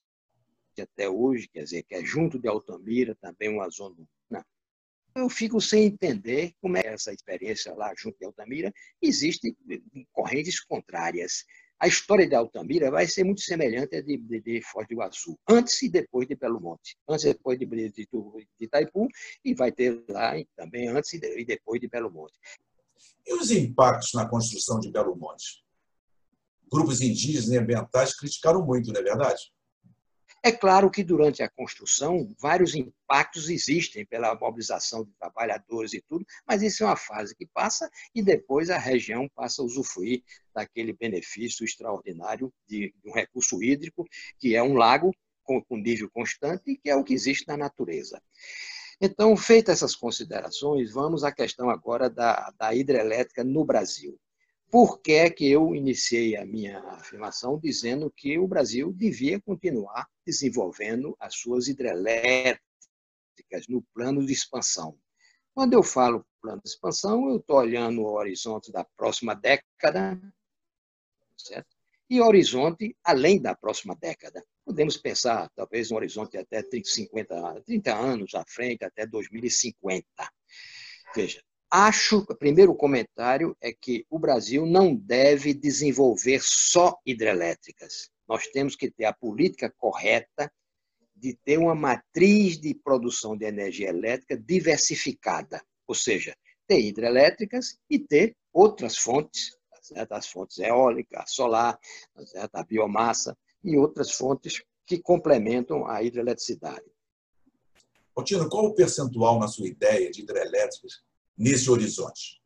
até 0.82 1.10
hoje, 1.10 1.48
quer 1.48 1.64
dizer, 1.64 1.84
que 1.84 1.96
é 1.96 2.04
junto 2.04 2.40
de 2.40 2.48
Altamira, 2.48 3.16
também 3.16 3.50
uma 3.50 3.70
zona 3.70 3.92
urbana, 3.92 4.46
eu 5.16 5.30
fico 5.30 5.60
sem 5.60 5.86
entender 5.86 6.54
como 6.62 6.78
é 6.78 6.86
essa 6.86 7.12
experiência 7.12 7.74
lá 7.74 7.94
junto 7.98 8.18
de 8.20 8.26
Altamira. 8.26 8.72
Existem 9.02 9.56
correntes 10.12 10.64
contrárias. 10.64 11.44
A 11.80 11.88
história 11.88 12.28
de 12.28 12.36
Altamira 12.36 12.92
vai 12.92 13.08
ser 13.08 13.24
muito 13.24 13.42
semelhante 13.42 13.96
à 13.96 14.02
de, 14.02 14.18
de, 14.18 14.42
de 14.42 14.62
Foz 14.62 14.88
do 14.88 14.94
Iguaçu, 14.94 15.38
antes 15.48 15.82
e 15.82 15.90
depois 15.90 16.28
de 16.28 16.36
Belo 16.36 16.60
Monte. 16.60 16.96
Antes 17.08 17.26
e 17.26 17.34
depois 17.34 17.58
de, 17.58 17.66
de, 17.66 17.92
de 17.92 18.48
Itaipu, 18.60 19.08
e 19.44 19.54
vai 19.54 19.72
ter 19.72 20.04
lá 20.10 20.34
também 20.56 20.88
antes 20.88 21.14
e 21.14 21.46
depois 21.46 21.82
de 21.82 21.88
Belo 21.88 22.12
Monte. 22.12 22.38
E 23.26 23.34
os 23.34 23.52
impactos 23.52 24.14
na 24.14 24.28
construção 24.28 24.80
de 24.80 24.92
Belo 24.92 25.16
Monte? 25.16 25.64
Grupos 26.72 27.02
indígenas 27.02 27.50
e 27.50 27.58
ambientais 27.58 28.16
criticaram 28.16 28.66
muito, 28.66 28.92
não 28.92 29.00
é 29.00 29.04
verdade? 29.04 29.52
É 30.44 30.52
claro 30.52 30.90
que 30.90 31.04
durante 31.04 31.42
a 31.42 31.50
construção 31.50 32.34
vários 32.40 32.76
impactos 32.76 33.50
existem 33.50 34.06
pela 34.06 34.36
mobilização 34.36 35.04
de 35.04 35.12
trabalhadores 35.20 35.94
e 35.94 36.02
tudo, 36.02 36.26
mas 36.48 36.62
isso 36.62 36.84
é 36.84 36.86
uma 36.86 36.96
fase 36.96 37.36
que 37.36 37.46
passa 37.46 37.90
e 38.14 38.22
depois 38.22 38.70
a 38.70 38.78
região 38.78 39.28
passa 39.36 39.62
a 39.62 39.66
usufruir 39.66 40.24
daquele 40.54 40.94
benefício 40.94 41.66
extraordinário 41.66 42.54
de, 42.68 42.94
um 43.06 43.12
recurso 43.12 43.62
hídrico, 43.62 44.06
que 44.40 44.56
é 44.56 44.62
um 44.62 44.74
lago 44.74 45.14
com, 45.44 45.62
com 45.64 45.78
nível 45.78 46.10
constante 46.12 46.78
que 46.78 46.90
é 46.90 46.96
o 46.96 47.04
que 47.04 47.14
existe 47.14 47.48
na 47.48 47.58
natureza. 47.58 48.22
Então, 49.00 49.36
feitas 49.38 49.78
essas 49.78 49.96
considerações, 49.96 50.92
vamos 50.92 51.24
à 51.24 51.32
questão 51.32 51.70
agora 51.70 52.10
da, 52.10 52.52
da 52.58 52.74
hidrelétrica 52.74 53.44
no 53.44 53.64
Brasil 53.64 54.20
por 54.70 55.00
que, 55.00 55.14
é 55.14 55.30
que 55.30 55.50
eu 55.50 55.74
iniciei 55.74 56.36
a 56.36 56.46
minha 56.46 56.80
afirmação 56.80 57.58
dizendo 57.58 58.12
que 58.12 58.38
o 58.38 58.48
Brasil 58.48 58.92
devia 58.92 59.40
continuar 59.40 60.08
desenvolvendo 60.26 61.16
as 61.20 61.36
suas 61.36 61.68
hidrelétricas 61.68 62.60
no 63.70 63.82
plano 63.94 64.26
de 64.26 64.34
expansão. 64.34 64.98
Quando 65.54 65.74
eu 65.74 65.82
falo 65.82 66.26
plano 66.42 66.62
de 66.64 66.70
expansão, 66.70 67.30
eu 67.30 67.38
estou 67.38 67.58
olhando 67.58 68.02
o 68.02 68.14
horizonte 68.14 68.72
da 68.72 68.84
próxima 68.84 69.34
década, 69.34 70.20
certo? 71.38 71.76
E 72.10 72.22
horizonte 72.22 72.96
além 73.04 73.42
da 73.42 73.56
próxima 73.56 73.96
década. 73.96 74.44
Podemos 74.66 74.98
pensar, 74.98 75.50
talvez, 75.56 75.92
um 75.92 75.96
horizonte 75.96 76.38
até 76.38 76.62
30, 76.62 76.90
50, 76.90 77.62
30 77.66 77.96
anos 77.96 78.36
à 78.36 78.44
frente, 78.46 78.84
até 78.84 79.06
2050. 79.06 80.06
Veja, 81.16 81.42
Acho, 81.70 82.20
o 82.20 82.36
primeiro 82.36 82.74
comentário 82.74 83.56
é 83.60 83.74
que 83.74 84.06
o 84.10 84.18
Brasil 84.18 84.66
não 84.66 84.96
deve 84.96 85.54
desenvolver 85.54 86.40
só 86.42 86.98
hidrelétricas. 87.06 88.10
Nós 88.28 88.48
temos 88.48 88.76
que 88.76 88.90
ter 88.90 89.04
a 89.04 89.14
política 89.14 89.74
correta 89.78 90.52
de 91.14 91.34
ter 91.44 91.58
uma 91.58 91.76
matriz 91.76 92.58
de 92.58 92.74
produção 92.74 93.36
de 93.36 93.46
energia 93.46 93.90
elétrica 93.90 94.38
diversificada, 94.38 95.62
ou 95.86 95.96
seja, 95.96 96.36
ter 96.68 96.80
hidrelétricas 96.80 97.78
e 97.90 98.00
ter 98.00 98.36
outras 98.54 98.98
fontes, 98.98 99.58
tá 100.08 100.18
as 100.18 100.28
fontes 100.28 100.60
eólica, 100.60 101.24
solar, 101.28 101.78
tá 102.34 102.50
a 102.54 102.64
biomassa 102.64 103.38
e 103.64 103.78
outras 103.78 104.12
fontes 104.12 104.64
que 104.86 105.00
complementam 105.00 105.86
a 105.86 106.02
hidroeletricidade. 106.02 106.86
Otino, 108.16 108.50
qual 108.50 108.66
o 108.66 108.74
percentual 108.74 109.38
na 109.38 109.48
sua 109.48 109.68
ideia 109.68 110.10
de 110.10 110.22
hidrelétricas 110.22 111.04
nesse 111.38 111.70
horizonte? 111.70 112.42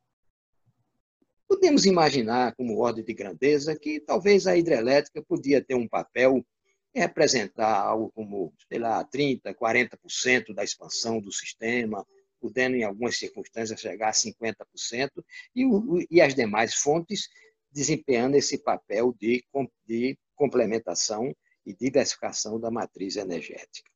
Podemos 1.48 1.86
imaginar, 1.86 2.56
como 2.56 2.80
ordem 2.80 3.04
de 3.04 3.14
grandeza, 3.14 3.78
que 3.78 4.00
talvez 4.00 4.48
a 4.48 4.58
hidrelétrica 4.58 5.22
podia 5.22 5.64
ter 5.64 5.76
um 5.76 5.88
papel 5.88 6.46
representar 6.94 7.80
algo 7.80 8.12
como, 8.12 8.54
sei 8.70 8.80
lá, 8.80 9.04
30%, 9.06 9.54
40% 9.56 10.54
da 10.54 10.64
expansão 10.64 11.20
do 11.20 11.32
sistema, 11.32 12.06
podendo, 12.40 12.76
em 12.76 12.84
algumas 12.84 13.18
circunstâncias, 13.18 13.80
chegar 13.80 14.10
a 14.10 14.14
50%, 14.14 15.10
e, 15.56 15.66
o, 15.66 16.06
e 16.10 16.20
as 16.20 16.34
demais 16.34 16.74
fontes 16.76 17.30
desempenhando 17.72 18.36
esse 18.36 18.58
papel 18.58 19.16
de, 19.20 19.44
de 19.86 20.18
complementação 20.36 21.34
e 21.66 21.74
diversificação 21.74 22.60
da 22.60 22.72
matriz 22.72 23.16
energética. 23.16 23.90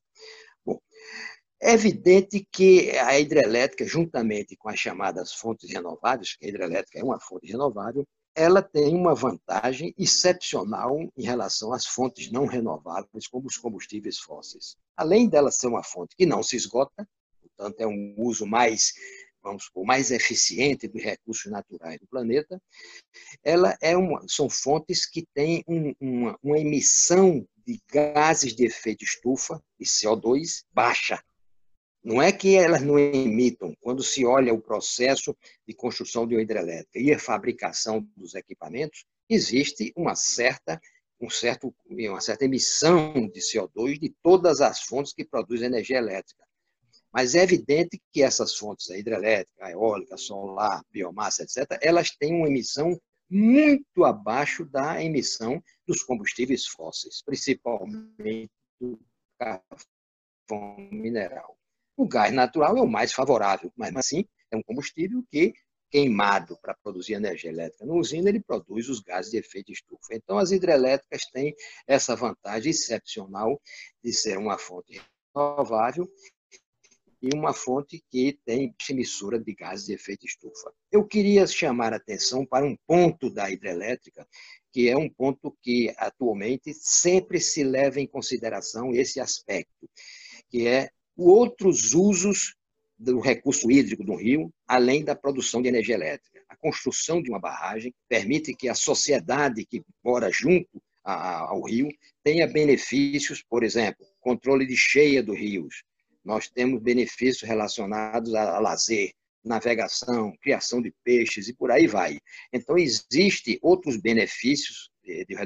Bom, 0.65 0.79
é 1.61 1.73
evidente 1.73 2.45
que 2.51 2.91
a 2.97 3.19
hidrelétrica, 3.19 3.85
juntamente 3.85 4.55
com 4.55 4.69
as 4.69 4.79
chamadas 4.79 5.33
fontes 5.33 5.71
renováveis, 5.71 6.35
que 6.35 6.45
a 6.45 6.49
hidrelétrica 6.49 6.99
é 6.99 7.03
uma 7.03 7.19
fonte 7.19 7.47
renovável, 7.47 8.05
ela 8.35 8.61
tem 8.61 8.93
uma 8.93 9.15
vantagem 9.15 9.93
excepcional 9.97 10.99
em 11.17 11.23
relação 11.23 11.71
às 11.71 11.85
fontes 11.85 12.29
não 12.29 12.45
renováveis, 12.45 13.27
como 13.27 13.47
os 13.47 13.57
combustíveis 13.57 14.19
fósseis. 14.19 14.75
Além 14.97 15.29
dela 15.29 15.51
ser 15.51 15.67
uma 15.67 15.83
fonte 15.83 16.15
que 16.17 16.25
não 16.25 16.43
se 16.43 16.57
esgota, 16.57 17.07
portanto, 17.41 17.79
é 17.79 17.87
um 17.87 18.13
uso 18.17 18.45
mais, 18.45 18.93
vamos 19.41 19.63
supor, 19.63 19.85
mais 19.85 20.11
eficiente 20.11 20.87
dos 20.87 21.01
recursos 21.01 21.49
naturais 21.49 21.97
do 21.99 22.07
planeta, 22.07 22.61
ela 23.41 23.77
é 23.81 23.95
uma, 23.95 24.21
são 24.27 24.49
fontes 24.49 25.05
que 25.05 25.25
têm 25.33 25.63
um, 25.65 25.93
uma, 26.01 26.37
uma 26.43 26.59
emissão 26.59 27.47
de 27.65 27.81
gases 27.89 28.53
de 28.53 28.65
efeito 28.65 29.05
estufa, 29.05 29.63
de 29.79 29.85
CO2, 29.85 30.65
baixa, 30.73 31.23
não 32.05 32.21
é 32.21 32.31
que 32.31 32.55
elas 32.55 32.83
não 32.83 32.99
emitam. 32.99 33.75
Quando 33.81 34.03
se 34.03 34.23
olha 34.23 34.53
o 34.53 34.61
processo 34.61 35.35
de 35.67 35.73
construção 35.73 36.27
de 36.27 36.35
uma 36.35 36.41
hidrelétrica 36.43 36.99
e 36.99 37.11
a 37.11 37.17
fabricação 37.17 38.07
dos 38.15 38.35
equipamentos, 38.35 39.05
existe 39.27 39.91
uma 39.97 40.15
certa, 40.15 40.79
um 41.19 41.31
certo, 41.31 41.73
uma 41.89 42.21
certa 42.21 42.45
emissão 42.45 43.11
de 43.27 43.39
CO2 43.39 43.97
de 43.97 44.13
todas 44.21 44.61
as 44.61 44.81
fontes 44.81 45.13
que 45.13 45.25
produzem 45.25 45.65
energia 45.65 45.97
elétrica. 45.97 46.45
Mas 47.11 47.33
é 47.33 47.41
evidente 47.41 47.99
que 48.13 48.21
essas 48.21 48.55
fontes, 48.55 48.91
a 48.91 48.97
hidrelétrica, 48.97 49.65
a 49.65 49.71
eólica, 49.71 50.15
solar, 50.15 50.83
biomassa, 50.91 51.41
etc., 51.41 51.79
elas 51.81 52.11
têm 52.11 52.35
uma 52.35 52.47
emissão 52.47 52.95
muito 53.27 54.05
abaixo 54.05 54.63
da 54.63 55.03
emissão 55.03 55.59
dos 55.87 56.03
combustíveis 56.03 56.67
fósseis, 56.67 57.23
principalmente 57.25 58.51
do 58.79 58.99
carvão 59.39 60.77
mineral. 60.91 61.54
O 61.97 62.07
gás 62.07 62.33
natural 62.33 62.77
é 62.77 62.81
o 62.81 62.87
mais 62.87 63.13
favorável, 63.13 63.71
mas 63.75 63.95
assim 63.95 64.25
é 64.51 64.57
um 64.57 64.63
combustível 64.63 65.23
que, 65.31 65.53
queimado 65.89 66.57
para 66.61 66.75
produzir 66.83 67.13
energia 67.13 67.49
elétrica 67.49 67.85
na 67.85 67.93
usina, 67.93 68.29
ele 68.29 68.41
produz 68.41 68.89
os 68.89 68.99
gases 68.99 69.31
de 69.31 69.37
efeito 69.37 69.71
estufa. 69.71 70.13
Então, 70.13 70.37
as 70.37 70.51
hidrelétricas 70.51 71.25
têm 71.31 71.55
essa 71.87 72.15
vantagem 72.15 72.71
excepcional 72.71 73.61
de 74.03 74.11
ser 74.11 74.37
uma 74.37 74.57
fonte 74.57 75.01
renovável 75.33 76.07
e 77.21 77.33
uma 77.33 77.53
fonte 77.53 78.03
que 78.11 78.39
tem 78.45 78.75
emissora 78.89 79.39
de 79.39 79.53
gases 79.53 79.85
de 79.85 79.93
efeito 79.93 80.25
estufa. 80.25 80.71
Eu 80.91 81.05
queria 81.05 81.47
chamar 81.47 81.93
a 81.93 81.97
atenção 81.97 82.45
para 82.45 82.65
um 82.65 82.77
ponto 82.85 83.29
da 83.29 83.49
hidrelétrica, 83.49 84.27
que 84.71 84.89
é 84.89 84.97
um 84.97 85.09
ponto 85.09 85.57
que 85.61 85.93
atualmente 85.97 86.73
sempre 86.73 87.39
se 87.39 87.63
leva 87.63 87.99
em 87.99 88.07
consideração 88.07 88.93
esse 88.93 89.19
aspecto, 89.19 89.89
que 90.49 90.67
é 90.67 90.89
outros 91.17 91.93
usos 91.93 92.55
do 92.97 93.19
recurso 93.19 93.69
hídrico 93.69 94.03
do 94.03 94.15
rio, 94.15 94.51
além 94.67 95.03
da 95.03 95.15
produção 95.15 95.61
de 95.61 95.67
energia 95.67 95.95
elétrica. 95.95 96.43
A 96.47 96.55
construção 96.55 97.21
de 97.21 97.29
uma 97.29 97.39
barragem 97.39 97.93
permite 98.07 98.53
que 98.53 98.69
a 98.69 98.75
sociedade 98.75 99.65
que 99.65 99.83
mora 100.03 100.29
junto 100.31 100.81
ao 101.03 101.61
rio 101.63 101.89
tenha 102.23 102.47
benefícios, 102.47 103.43
por 103.47 103.63
exemplo, 103.63 104.05
controle 104.19 104.65
de 104.65 104.75
cheia 104.75 105.21
dos 105.21 105.37
rios. 105.37 105.83
Nós 106.23 106.49
temos 106.49 106.81
benefícios 106.81 107.47
relacionados 107.47 108.33
a, 108.33 108.59
lazer, 108.59 109.13
navegação, 109.43 110.35
criação 110.41 110.81
de 110.81 110.91
peixes 111.03 111.47
e 111.47 111.53
por 111.53 111.69
aí 111.69 111.85
vai. 111.85 112.17
Então, 112.51 112.77
existem 112.77 113.59
outros 113.61 113.97
benefícios 113.97 114.89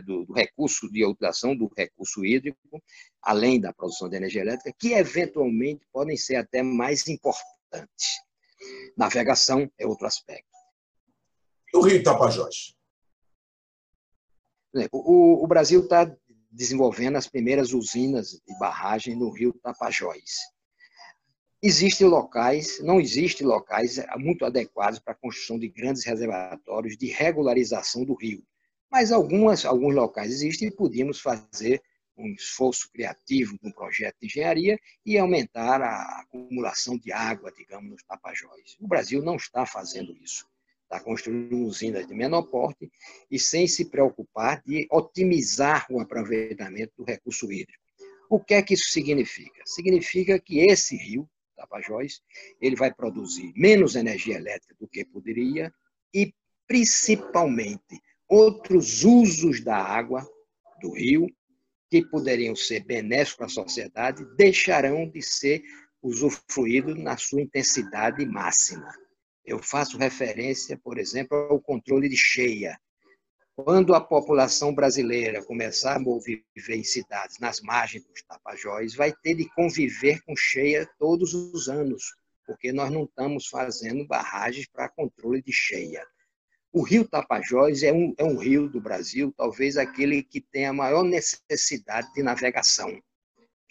do, 0.06 0.26
do 0.26 0.34
recurso 0.34 0.92
de 0.92 1.06
utilização 1.06 1.56
do 1.56 1.72
recurso 1.76 2.26
hídrico, 2.26 2.60
além 3.22 3.60
da 3.60 3.74
produção 3.74 4.10
de 4.10 4.16
energia 4.16 4.42
elétrica, 4.42 4.76
que 4.78 4.94
eventualmente 4.94 5.86
podem 5.92 6.18
ser 6.18 6.36
até 6.36 6.64
mais 6.64 7.08
importantes. 7.08 8.20
Navegação 8.98 9.72
é 9.78 9.86
outro 9.86 10.08
aspecto. 10.08 10.50
O 11.74 11.82
Rio 11.82 12.02
Tapajós? 12.04 12.76
O, 14.92 15.44
o 15.44 15.48
Brasil 15.48 15.84
está 15.84 16.12
desenvolvendo 16.52 17.16
as 17.16 17.28
primeiras 17.28 17.74
usinas 17.74 18.32
de 18.32 18.60
barragem 18.60 19.16
no 19.16 19.30
Rio 19.30 19.54
Tapajós. 19.54 20.36
Existem 21.62 22.08
locais, 22.08 22.80
não 22.80 23.02
existem 23.02 23.46
locais 23.46 23.98
muito 24.18 24.46
adequados 24.46 25.00
para 25.00 25.14
a 25.14 25.18
construção 25.18 25.60
de 25.60 25.68
grandes 25.68 26.06
reservatórios 26.06 26.98
de 26.98 27.08
regularização 27.08 28.06
do 28.06 28.16
rio. 28.16 28.44
Mas 28.92 29.12
algumas, 29.12 29.66
alguns 29.66 29.94
locais 29.94 30.32
existem 30.32 30.68
e 30.68 30.72
podíamos 30.72 31.20
fazer 31.20 31.82
um 32.18 32.34
esforço 32.34 32.92
criativo 32.92 33.58
no 33.62 33.74
projeto 33.74 34.18
de 34.20 34.28
engenharia 34.28 34.78
e 35.06 35.18
aumentar 35.18 35.82
a 35.82 36.22
acumulação 36.22 36.98
de 36.98 37.12
água, 37.12 37.52
digamos, 37.52 37.92
nos 37.92 38.04
Tapajóis. 38.04 38.76
O 38.80 38.88
Brasil 38.88 39.22
não 39.22 39.36
está 39.36 39.66
fazendo 39.66 40.16
isso. 40.18 40.46
Está 40.84 41.00
construindo 41.00 41.56
usinas 41.60 42.08
de 42.08 42.14
menor 42.16 42.44
porte 42.44 42.92
e 43.30 43.40
sem 43.40 43.68
se 43.68 43.86
preocupar 43.86 44.62
de 44.66 44.88
otimizar 44.92 45.86
o 45.90 46.00
aproveitamento 46.00 46.94
do 46.98 47.04
recurso 47.04 47.52
hídrico. 47.52 47.84
O 48.30 48.40
que 48.40 48.56
é 48.56 48.62
que 48.62 48.74
isso 48.74 48.90
significa? 48.90 49.62
Significa 49.66 50.40
que 50.40 50.60
esse 50.60 50.98
rio, 50.98 51.30
Tapajós, 51.56 52.22
ele 52.60 52.76
vai 52.76 52.94
produzir 52.94 53.54
menos 53.56 53.96
energia 53.96 54.36
elétrica 54.36 54.76
do 54.80 54.88
que 54.88 55.06
poderia 55.06 55.72
e, 56.14 56.34
principalmente, 56.68 58.02
outros 58.30 59.04
usos 59.04 59.62
da 59.62 59.76
água 59.76 60.26
do 60.80 60.94
rio, 60.94 61.28
que 61.90 62.06
poderiam 62.06 62.56
ser 62.56 62.82
benéficos 62.86 63.36
para 63.36 63.46
a 63.48 63.50
sociedade, 63.50 64.24
deixarão 64.36 65.10
de 65.10 65.22
ser 65.22 65.64
usufruídos 66.02 66.96
na 66.98 67.18
sua 67.18 67.42
intensidade 67.42 68.24
máxima. 68.26 68.94
Eu 69.44 69.58
faço 69.58 69.98
referência, 69.98 70.78
por 70.78 71.00
exemplo, 71.00 71.36
ao 71.36 71.60
controle 71.60 72.08
de 72.08 72.16
cheia. 72.16 72.80
Quando 73.56 73.94
a 73.94 74.00
população 74.00 74.74
brasileira 74.74 75.44
começar 75.44 75.96
a 75.96 76.00
viver 76.00 76.76
em 76.76 76.84
cidades 76.84 77.40
nas 77.40 77.60
margens 77.60 78.06
dos 78.06 78.22
Tapajóis, 78.22 78.96
vai 78.96 79.12
ter 79.12 79.34
de 79.34 79.50
conviver 79.54 80.22
com 80.22 80.36
cheia 80.36 80.88
todos 80.98 81.34
os 81.34 81.68
anos, 81.68 82.16
porque 82.46 82.72
nós 82.72 82.92
não 82.92 83.04
estamos 83.04 83.48
fazendo 83.48 84.08
barragens 84.08 84.68
para 84.68 84.88
controle 84.88 85.42
de 85.42 85.52
cheia. 85.52 86.06
O 86.72 86.84
rio 86.84 87.08
Tapajós 87.08 87.82
é 87.82 87.92
um, 87.92 88.14
é 88.18 88.24
um 88.24 88.38
rio 88.38 88.70
do 88.70 88.80
Brasil, 88.80 89.34
talvez 89.36 89.76
aquele 89.76 90.22
que 90.22 90.40
tem 90.40 90.68
a 90.68 90.74
maior 90.74 91.04
necessidade 91.04 92.14
de 92.14 92.22
navegação. 92.22 93.02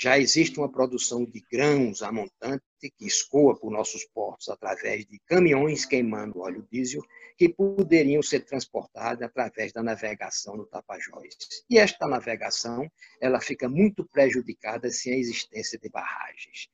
Já 0.01 0.19
existe 0.19 0.59
uma 0.59 0.71
produção 0.71 1.25
de 1.25 1.41
grãos 1.51 2.03
a 2.03 2.11
montante 2.11 2.63
que 2.81 3.07
escoa 3.07 3.59
por 3.59 3.71
nossos 3.71 4.05
portos 4.05 4.49
através 4.49 5.05
de 5.07 5.19
caminhões 5.27 5.85
queimando 5.85 6.41
óleo 6.41 6.67
diesel 6.71 7.03
que 7.37 7.49
poderiam 7.49 8.23
ser 8.23 8.41
transportados 8.41 9.23
através 9.23 9.73
da 9.73 9.83
navegação 9.83 10.57
no 10.57 10.67
Tapajós. 10.67 11.37
E 11.71 11.79
esta 11.79 12.07
navegação 12.07 12.91
ela 13.21 13.41
fica 13.41 13.69
muito 13.69 14.05
prejudicada 14.05 14.91
sem 14.91 15.15
a 15.15 15.19
existência 15.19 15.79
de 15.79 15.89
barragens. 15.89 16.69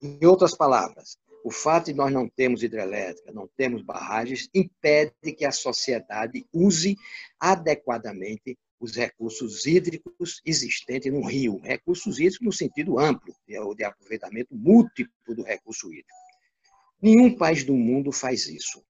Em 0.00 0.24
outras 0.24 0.56
palavras, 0.56 1.16
o 1.44 1.50
fato 1.50 1.86
de 1.86 1.94
nós 1.94 2.12
não 2.12 2.28
termos 2.28 2.62
hidrelétrica, 2.62 3.32
não 3.32 3.48
termos 3.56 3.82
barragens, 3.82 4.48
impede 4.54 5.12
que 5.36 5.44
a 5.44 5.52
sociedade 5.52 6.46
use 6.52 6.96
adequadamente 7.38 8.58
os 8.78 8.96
recursos 8.96 9.64
hídricos 9.64 10.40
existentes 10.44 11.12
no 11.12 11.24
rio. 11.24 11.60
Recursos 11.60 12.18
hídricos 12.18 12.44
no 12.44 12.52
sentido 12.52 12.98
amplo, 12.98 13.34
de 13.46 13.84
aproveitamento 13.84 14.54
múltiplo 14.54 15.34
do 15.34 15.42
recurso 15.42 15.88
hídrico. 15.88 16.10
Nenhum 17.00 17.36
país 17.36 17.64
do 17.64 17.74
mundo 17.74 18.12
faz 18.12 18.46
isso. 18.46 18.84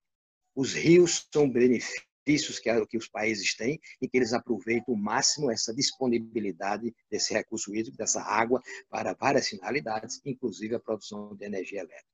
Os 0.55 0.75
rios 0.75 1.27
são 1.33 1.49
benefícios 1.49 2.59
que, 2.59 2.87
que 2.87 2.99
os 2.99 3.09
países 3.09 3.55
têm 3.55 3.81
e 4.01 4.09
que 4.09 4.17
eles 4.17 4.33
aproveitam 4.33 4.95
o 4.95 4.99
máximo 4.99 5.51
essa 5.51 5.75
disponibilidade 5.75 6.95
desse 7.11 7.33
recurso 7.33 7.75
hídrico, 7.75 7.97
dessa 7.97 8.23
água, 8.23 8.63
para 8.91 9.15
várias 9.15 9.49
finalidades, 9.49 10.21
inclusive 10.25 10.75
a 10.75 10.81
produção 10.81 11.35
de 11.35 11.45
energia 11.45 11.81
elétrica. 11.81 12.12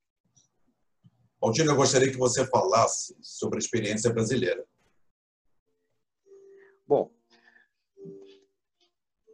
Altino, 1.41 1.73
eu 1.73 1.77
gostaria 1.77 2.11
que 2.11 2.17
você 2.17 2.45
falasse 2.47 3.17
sobre 3.23 3.59
a 3.59 3.61
experiência 3.61 4.13
brasileira. 4.13 4.65
Bom, 6.87 7.11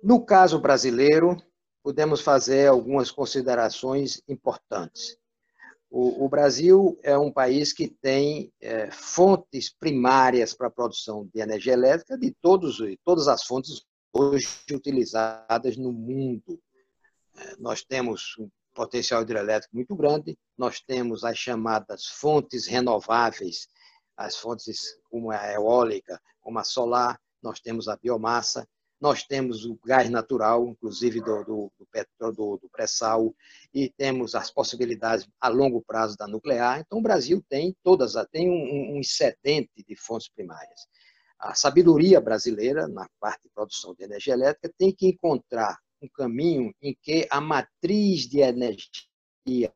no 0.03 0.25
caso 0.25 0.61
brasileiro, 0.61 1.37
podemos 1.83 2.21
fazer 2.21 2.67
algumas 2.67 3.11
considerações 3.11 4.21
importantes. 4.29 5.17
O, 5.91 6.25
o 6.25 6.29
Brasil 6.29 6.99
é 7.03 7.17
um 7.17 7.31
país 7.31 7.73
que 7.73 7.89
tem 7.89 8.53
é, 8.61 8.91
fontes 8.91 9.73
primárias 9.73 10.53
para 10.53 10.67
a 10.67 10.71
produção 10.71 11.27
de 11.33 11.41
energia 11.41 11.73
elétrica 11.73 12.19
de 12.19 12.33
todos, 12.43 12.79
todas 13.05 13.29
as 13.29 13.45
fontes 13.45 13.83
hoje 14.13 14.49
utilizadas 14.73 15.77
no 15.77 15.93
mundo. 15.93 16.61
É, 17.37 17.57
nós 17.59 17.83
temos 17.83 18.37
potencial 18.75 19.23
hidrelétrico 19.23 19.75
muito 19.75 19.95
grande, 19.95 20.37
nós 20.59 20.81
temos 20.81 21.25
as 21.25 21.39
chamadas 21.39 22.07
fontes 22.07 22.67
renováveis, 22.67 23.69
as 24.17 24.37
fontes 24.37 24.99
como 25.11 25.31
a 25.31 25.53
eólica, 25.53 26.21
como 26.41 26.59
a 26.59 26.65
solar, 26.65 27.19
nós 27.43 27.61
temos 27.61 27.89
a 27.89 27.97
biomassa, 27.97 28.67
nós 29.01 29.23
temos 29.23 29.67
o 29.67 29.79
gás 29.85 30.09
natural, 30.09 30.67
inclusive 30.67 31.21
do, 31.21 31.45
do, 31.45 31.73
do 31.79 31.87
petróleo, 31.93 32.35
do, 32.35 32.57
do 32.57 32.69
pré-sal, 32.71 33.35
e 33.73 33.91
temos 33.91 34.35
as 34.35 34.51
possibilidades 34.51 35.29
a 35.41 35.49
longo 35.49 35.83
prazo 35.83 36.17
da 36.17 36.27
nuclear. 36.27 36.81
Então, 36.81 36.99
o 36.99 37.03
Brasil 37.03 37.45
tem 37.49 37.77
todas, 37.83 38.15
tem 38.31 38.49
um, 38.49 38.97
um 38.97 39.01
excedente 39.01 39.85
de 39.87 39.95
fontes 39.95 40.29
primárias. 40.29 40.87
A 41.39 41.55
sabedoria 41.55 42.21
brasileira, 42.21 42.89
na 42.89 43.07
parte 43.21 43.43
de 43.43 43.51
produção 43.51 43.95
de 43.95 44.05
energia 44.05 44.33
elétrica, 44.33 44.73
tem 44.79 44.91
que 44.91 45.07
encontrar 45.07 45.79
um 46.05 46.09
caminho 46.09 46.75
em 46.83 46.95
que 46.95 47.27
a 47.31 47.41
matriz 47.41 48.29
de 48.29 48.41
energia, 48.41 49.75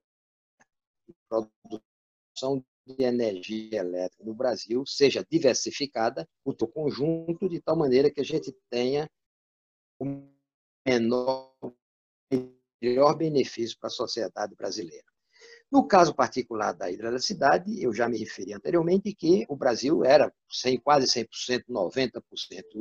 produção 1.28 2.64
de 2.86 3.02
energia 3.02 3.78
elétrica 3.78 4.24
no 4.24 4.34
Brasil 4.34 4.84
seja 4.86 5.26
diversificada, 5.28 6.28
o 6.44 6.54
conjunto, 6.54 7.48
de 7.48 7.60
tal 7.60 7.76
maneira 7.76 8.10
que 8.10 8.20
a 8.20 8.24
gente 8.24 8.52
tenha 8.70 9.10
o 9.98 10.04
menor, 10.86 11.54
melhor 12.80 13.14
benefício 13.16 13.78
para 13.78 13.88
a 13.88 13.90
sociedade 13.90 14.54
brasileira. 14.54 15.06
No 15.70 15.86
caso 15.86 16.14
particular 16.14 16.72
da 16.72 16.90
hidroeletricidade, 16.90 17.82
eu 17.82 17.92
já 17.92 18.08
me 18.08 18.16
referi 18.16 18.54
anteriormente 18.54 19.12
que 19.12 19.44
o 19.50 19.56
Brasil 19.56 20.02
era 20.02 20.32
100, 20.50 20.80
quase 20.80 21.06
100%, 21.06 21.64
90% 21.68 22.22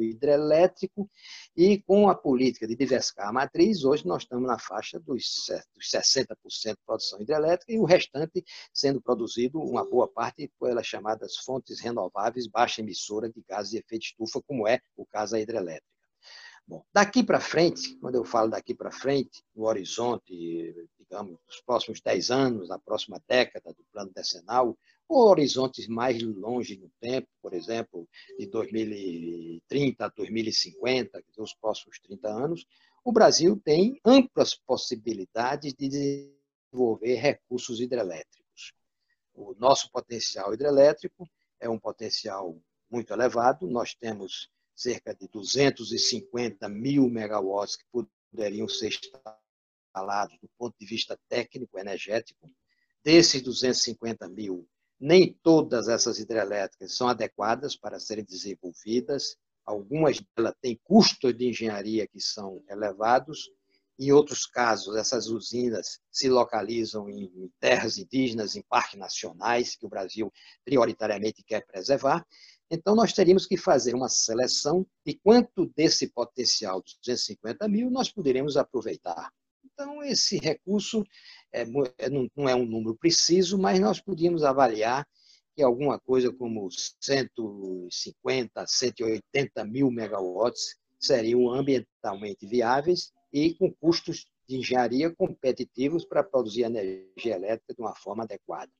hidrelétrico, 0.01 1.09
e 1.53 1.81
com 1.81 2.07
a 2.07 2.15
política 2.15 2.65
de 2.65 2.77
diversificar 2.77 3.27
a 3.27 3.33
matriz, 3.33 3.83
hoje 3.83 4.07
nós 4.07 4.23
estamos 4.23 4.47
na 4.47 4.57
faixa 4.57 4.97
dos 5.01 5.51
60% 5.77 6.75
de 6.75 6.85
produção 6.85 7.19
hidrelétrica 7.19 7.73
e 7.73 7.77
o 7.77 7.83
restante 7.83 8.41
sendo 8.73 9.01
produzido, 9.01 9.59
uma 9.59 9.83
boa 9.83 10.07
parte, 10.07 10.49
pelas 10.57 10.87
chamadas 10.87 11.35
fontes 11.39 11.81
renováveis 11.81 12.47
baixa 12.47 12.79
emissora 12.79 13.29
de 13.29 13.43
gases 13.49 13.71
de 13.71 13.79
efeito 13.79 14.03
estufa, 14.03 14.41
como 14.47 14.65
é 14.65 14.79
o 14.95 15.05
caso 15.05 15.33
da 15.33 15.41
hidrelétrica. 15.41 15.96
Bom, 16.67 16.83
daqui 16.93 17.23
para 17.23 17.39
frente, 17.39 17.95
quando 17.95 18.15
eu 18.15 18.25
falo 18.25 18.49
daqui 18.49 18.75
para 18.75 18.91
frente, 18.91 19.41
no 19.55 19.65
horizonte, 19.65 20.75
digamos, 20.99 21.39
dos 21.47 21.61
próximos 21.61 22.01
10 22.01 22.29
anos, 22.29 22.67
na 22.67 22.77
próxima 22.77 23.21
década 23.25 23.73
do 23.73 23.85
plano 23.85 24.11
decenal, 24.13 24.77
ou 25.07 25.29
horizontes 25.29 25.87
mais 25.87 26.21
longe 26.21 26.77
no 26.77 26.91
tempo, 26.99 27.29
por 27.41 27.53
exemplo, 27.53 28.05
de 28.37 28.47
2030 28.47 30.05
a 30.05 30.09
2050, 30.09 31.23
os 31.37 31.53
próximos 31.53 31.99
30 31.99 32.27
anos, 32.27 32.65
o 33.01 33.13
Brasil 33.13 33.57
tem 33.63 34.01
amplas 34.03 34.53
possibilidades 34.53 35.73
de 35.73 35.87
desenvolver 35.87 37.15
recursos 37.15 37.79
hidrelétricos. 37.79 38.73
O 39.33 39.55
nosso 39.57 39.89
potencial 39.89 40.53
hidrelétrico 40.53 41.25
é 41.61 41.69
um 41.69 41.79
potencial 41.79 42.59
muito 42.89 43.13
elevado, 43.13 43.65
nós 43.67 43.95
temos 43.95 44.49
cerca 44.77 45.13
de 45.15 45.27
250 45.27 46.69
mil 46.69 47.09
megawatts 47.09 47.75
que 47.75 47.85
poderiam 48.31 48.69
ser 48.69 48.89
instalados 48.89 50.37
do 50.39 50.47
ponto 50.55 50.75
de 50.79 50.85
vista 50.85 51.19
técnico 51.27 51.79
energético. 51.79 52.51
Desses 53.03 53.41
250 53.41 54.29
mil, 54.29 54.69
nem 54.99 55.33
todas 55.41 55.87
essas 55.87 56.19
hidrelétricas 56.19 56.95
são 56.95 57.07
adequadas 57.07 57.75
para 57.75 57.99
serem 57.99 58.23
desenvolvidas. 58.23 59.35
Algumas 59.65 60.21
delas 60.35 60.53
têm 60.61 60.79
custos 60.83 61.35
de 61.35 61.49
engenharia 61.49 62.07
que 62.07 62.21
são 62.21 62.63
elevados. 62.69 63.49
Em 63.99 64.11
outros 64.11 64.45
casos, 64.45 64.95
essas 64.95 65.27
usinas 65.27 65.99
se 66.11 66.29
localizam 66.29 67.09
em 67.09 67.51
terras 67.59 67.97
indígenas, 67.97 68.55
em 68.55 68.61
parques 68.61 68.99
nacionais, 68.99 69.75
que 69.75 69.87
o 69.87 69.89
Brasil 69.89 70.31
prioritariamente 70.63 71.43
quer 71.43 71.65
preservar. 71.65 72.23
Então, 72.69 72.95
nós 72.95 73.13
teríamos 73.13 73.45
que 73.45 73.55
fazer 73.55 73.95
uma 73.95 74.09
seleção 74.09 74.85
de 75.05 75.13
quanto 75.15 75.67
desse 75.75 76.07
potencial 76.07 76.81
de 76.81 76.95
250 76.99 77.67
mil 77.67 77.89
nós 77.89 78.11
poderíamos 78.11 78.57
aproveitar. 78.57 79.31
Então, 79.63 80.03
esse 80.03 80.37
recurso 80.37 81.03
é, 81.53 81.61
é 81.97 82.09
não 82.09 82.49
é 82.49 82.55
um 82.55 82.65
número 82.65 82.95
preciso, 82.95 83.57
mas 83.57 83.79
nós 83.79 84.01
podíamos 84.01 84.43
avaliar 84.43 85.07
que 85.55 85.63
alguma 85.63 85.99
coisa 85.99 86.31
como 86.31 86.69
150, 86.71 88.67
180 88.67 89.65
mil 89.65 89.89
megawatts 89.89 90.75
seriam 90.99 91.51
ambientalmente 91.51 92.45
viáveis 92.45 93.11
e 93.31 93.55
com 93.55 93.73
custos 93.73 94.27
de 94.47 94.57
engenharia 94.57 95.13
competitivos 95.15 96.05
para 96.05 96.23
produzir 96.23 96.63
energia 96.63 97.35
elétrica 97.35 97.73
de 97.73 97.81
uma 97.81 97.95
forma 97.95 98.23
adequada. 98.23 98.71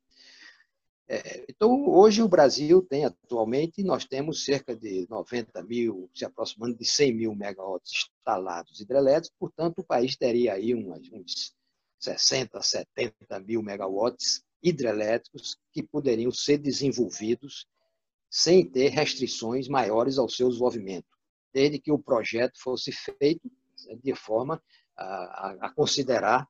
É, 1.10 1.46
então, 1.48 1.88
hoje 1.88 2.22
o 2.22 2.28
Brasil 2.28 2.82
tem 2.82 3.06
atualmente, 3.06 3.82
nós 3.82 4.04
temos 4.04 4.44
cerca 4.44 4.76
de 4.76 5.08
90 5.10 5.64
mil, 5.64 6.10
se 6.14 6.26
aproximando 6.26 6.78
de 6.78 6.84
100 6.84 7.16
mil 7.16 7.34
megawatts 7.34 8.10
instalados 8.20 8.82
hidrelétricos, 8.82 9.38
portanto, 9.40 9.80
o 9.80 9.86
país 9.86 10.18
teria 10.18 10.54
aí 10.54 10.76
uns, 10.76 11.10
uns 11.14 11.54
60, 11.98 12.62
70 12.62 13.40
mil 13.40 13.64
megawatts 13.64 14.44
hidrelétricos 14.62 15.58
que 15.72 15.82
poderiam 15.82 16.32
ser 16.32 16.58
desenvolvidos 16.58 17.66
sem 18.30 18.70
ter 18.70 18.90
restrições 18.90 19.70
maiores 19.70 20.18
ao 20.18 20.28
seu 20.28 20.50
desenvolvimento, 20.50 21.08
desde 21.54 21.80
que 21.80 21.92
o 21.92 21.98
projeto 21.98 22.60
fosse 22.60 22.92
feito 22.92 23.50
de 24.04 24.14
forma 24.14 24.62
a, 24.98 25.68
a 25.68 25.74
considerar 25.74 26.46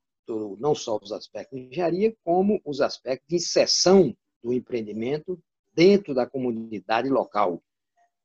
não 0.60 0.74
só 0.74 0.98
os 1.02 1.12
aspectos 1.12 1.58
de 1.58 1.68
engenharia, 1.68 2.16
como 2.24 2.60
os 2.66 2.82
aspectos 2.82 3.28
de 3.30 3.36
inserção 3.36 4.18
do 4.48 4.54
empreendimento 4.54 5.38
dentro 5.74 6.14
da 6.14 6.26
comunidade 6.26 7.10
local, 7.10 7.62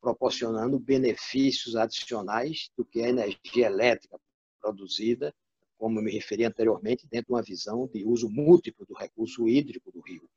proporcionando 0.00 0.78
benefícios 0.78 1.74
adicionais 1.74 2.70
do 2.76 2.84
que 2.84 3.02
a 3.02 3.08
energia 3.08 3.66
elétrica 3.66 4.20
produzida, 4.60 5.34
como 5.76 6.00
me 6.00 6.12
referi 6.12 6.44
anteriormente, 6.44 7.08
dentro 7.08 7.26
de 7.26 7.32
uma 7.32 7.42
visão 7.42 7.88
de 7.88 8.04
uso 8.04 8.30
múltiplo 8.30 8.86
do 8.86 8.94
recurso 8.94 9.48
hídrico 9.48 9.90
do 9.90 10.00
rio. 10.00 10.30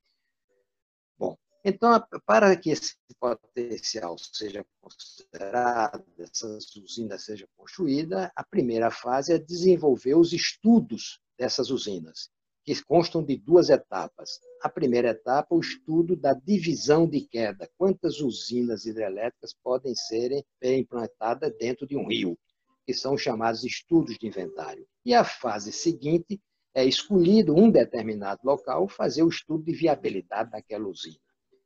Bom, 1.19 1.37
então, 1.63 2.03
para 2.25 2.55
que 2.57 2.71
esse 2.71 2.95
potencial 3.19 4.17
seja 4.17 4.65
considerado, 4.81 6.03
essas 6.17 6.75
usinas 6.75 7.23
seja 7.23 7.47
construída, 7.55 8.31
a 8.35 8.43
primeira 8.43 8.89
fase 8.89 9.33
é 9.33 9.37
desenvolver 9.37 10.15
os 10.15 10.33
estudos 10.33 11.21
dessas 11.37 11.69
usinas 11.69 12.31
que 12.65 12.83
constam 12.83 13.23
de 13.23 13.37
duas 13.37 13.69
etapas. 13.69 14.39
A 14.61 14.67
primeira 14.67 15.09
etapa, 15.09 15.53
o 15.53 15.59
estudo 15.59 16.15
da 16.15 16.33
divisão 16.33 17.07
de 17.07 17.21
queda. 17.21 17.69
Quantas 17.77 18.19
usinas 18.19 18.85
hidrelétricas 18.85 19.53
podem 19.63 19.93
ser 19.93 20.43
implantadas 20.63 21.53
dentro 21.59 21.85
de 21.85 21.95
um 21.95 22.07
rio, 22.07 22.37
que 22.83 22.93
são 22.93 23.15
chamados 23.15 23.63
estudos 23.63 24.17
de 24.17 24.25
inventário. 24.25 24.85
E 25.05 25.13
a 25.13 25.23
fase 25.23 25.71
seguinte 25.71 26.41
é 26.73 26.83
escolhido 26.83 27.55
um 27.55 27.69
determinado 27.69 28.41
local 28.43 28.87
fazer 28.87 29.21
o 29.21 29.29
estudo 29.29 29.63
de 29.63 29.71
viabilidade 29.71 30.49
daquela 30.49 30.87
usina. 30.87 31.19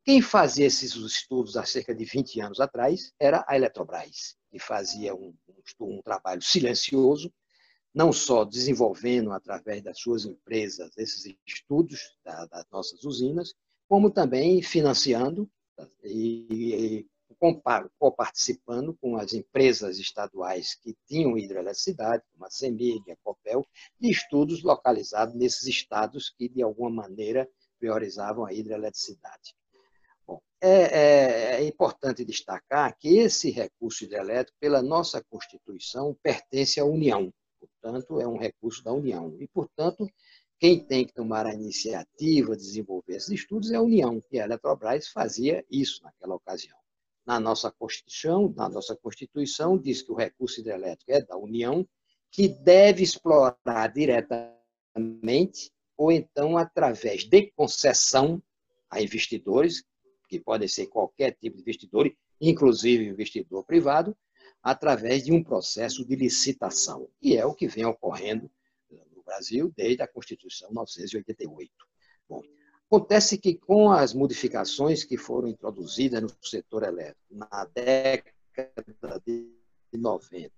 Quem 0.03 0.21
fazia 0.21 0.65
esses 0.65 0.95
estudos 0.95 1.55
há 1.55 1.63
cerca 1.63 1.95
de 1.95 2.03
20 2.03 2.41
anos 2.41 2.59
atrás 2.59 3.13
era 3.19 3.45
a 3.47 3.55
Eletrobras, 3.55 4.35
que 4.51 4.59
fazia 4.59 5.15
um, 5.15 5.33
um, 5.47 5.97
um 5.97 6.01
trabalho 6.01 6.41
silencioso, 6.41 7.31
não 7.99 8.13
só 8.13 8.45
desenvolvendo 8.45 9.33
através 9.33 9.83
das 9.83 9.99
suas 9.99 10.23
empresas 10.23 10.89
esses 10.97 11.35
estudos 11.45 12.15
da, 12.23 12.45
das 12.45 12.65
nossas 12.71 13.03
usinas, 13.03 13.53
como 13.89 14.09
também 14.09 14.61
financiando 14.61 15.51
e, 16.01 17.05
e 17.29 17.35
co-participando 17.99 18.97
com 19.01 19.17
as 19.17 19.33
empresas 19.33 19.99
estaduais 19.99 20.75
que 20.75 20.95
tinham 21.07 21.37
hidroeletricidade, 21.37 22.23
como 22.31 22.45
a 22.45 22.49
CEMIG, 22.49 23.11
a 23.11 23.17
COPEL, 23.21 23.67
de 23.99 24.09
estudos 24.09 24.63
localizados 24.63 25.35
nesses 25.35 25.67
estados 25.67 26.29
que, 26.29 26.47
de 26.47 26.63
alguma 26.63 26.89
maneira, 26.89 27.49
priorizavam 27.77 28.45
a 28.45 28.53
hidroeletricidade. 28.53 29.53
Bom, 30.25 30.41
é, 30.61 30.69
é, 30.69 31.61
é, 31.61 31.67
importante 31.67 32.23
destacar 32.23 32.97
que 32.97 33.17
esse 33.17 33.51
recurso 33.51 34.05
hidrelétrico, 34.05 34.57
pela 34.57 34.81
nossa 34.81 35.21
Constituição, 35.29 36.17
pertence 36.23 36.79
à 36.79 36.85
União. 36.85 37.29
Portanto, 37.81 38.19
é 38.19 38.27
um 38.27 38.37
recurso 38.37 38.83
da 38.83 38.93
União. 38.93 39.35
E, 39.39 39.47
portanto, 39.47 40.09
quem 40.59 40.79
tem 40.83 41.05
que 41.05 41.13
tomar 41.13 41.45
a 41.45 41.53
iniciativa 41.53 42.55
de 42.55 42.61
desenvolver 42.61 43.15
esses 43.15 43.29
estudos 43.29 43.71
é 43.71 43.75
a 43.75 43.81
União. 43.81 44.21
E 44.31 44.39
a 44.39 44.43
Eletrobras 44.43 45.07
fazia 45.07 45.65
isso 45.71 46.03
naquela 46.03 46.35
ocasião. 46.35 46.77
Na 47.25 47.39
nossa 47.39 47.71
Constituição, 47.71 48.53
na 48.55 48.67
nossa 48.67 48.95
Constituição 48.95 49.77
diz 49.77 50.01
que 50.01 50.11
o 50.11 50.15
recurso 50.15 50.59
hidrelétrico 50.59 51.11
é 51.11 51.21
da 51.21 51.37
União, 51.37 51.87
que 52.31 52.47
deve 52.47 53.03
explorar 53.03 53.87
diretamente 53.93 55.71
ou 55.97 56.11
então 56.11 56.57
através 56.57 57.23
de 57.23 57.51
concessão 57.51 58.41
a 58.89 59.01
investidores, 59.01 59.83
que 60.27 60.39
podem 60.39 60.67
ser 60.67 60.87
qualquer 60.87 61.35
tipo 61.39 61.55
de 61.55 61.61
investidor, 61.61 62.11
inclusive 62.39 63.05
investidor 63.05 63.63
privado, 63.63 64.15
através 64.61 65.23
de 65.23 65.31
um 65.31 65.43
processo 65.43 66.05
de 66.05 66.15
licitação, 66.15 67.07
que 67.19 67.37
é 67.37 67.45
o 67.45 67.53
que 67.53 67.67
vem 67.67 67.85
ocorrendo 67.85 68.51
no 69.15 69.23
Brasil 69.23 69.71
desde 69.75 70.01
a 70.01 70.07
Constituição 70.07 70.69
1988. 70.69 71.71
Bom, 72.27 72.43
acontece 72.87 73.37
que 73.37 73.55
com 73.55 73.91
as 73.91 74.13
modificações 74.13 75.03
que 75.03 75.17
foram 75.17 75.47
introduzidas 75.47 76.21
no 76.21 76.29
setor 76.41 76.83
elétrico 76.83 77.19
na 77.31 77.65
década 77.73 79.21
de 79.25 79.49
90 79.93 80.51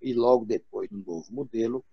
e 0.00 0.14
logo 0.14 0.44
depois 0.44 0.88
do 0.88 0.98
novo 0.98 1.32
modelo, 1.32 1.84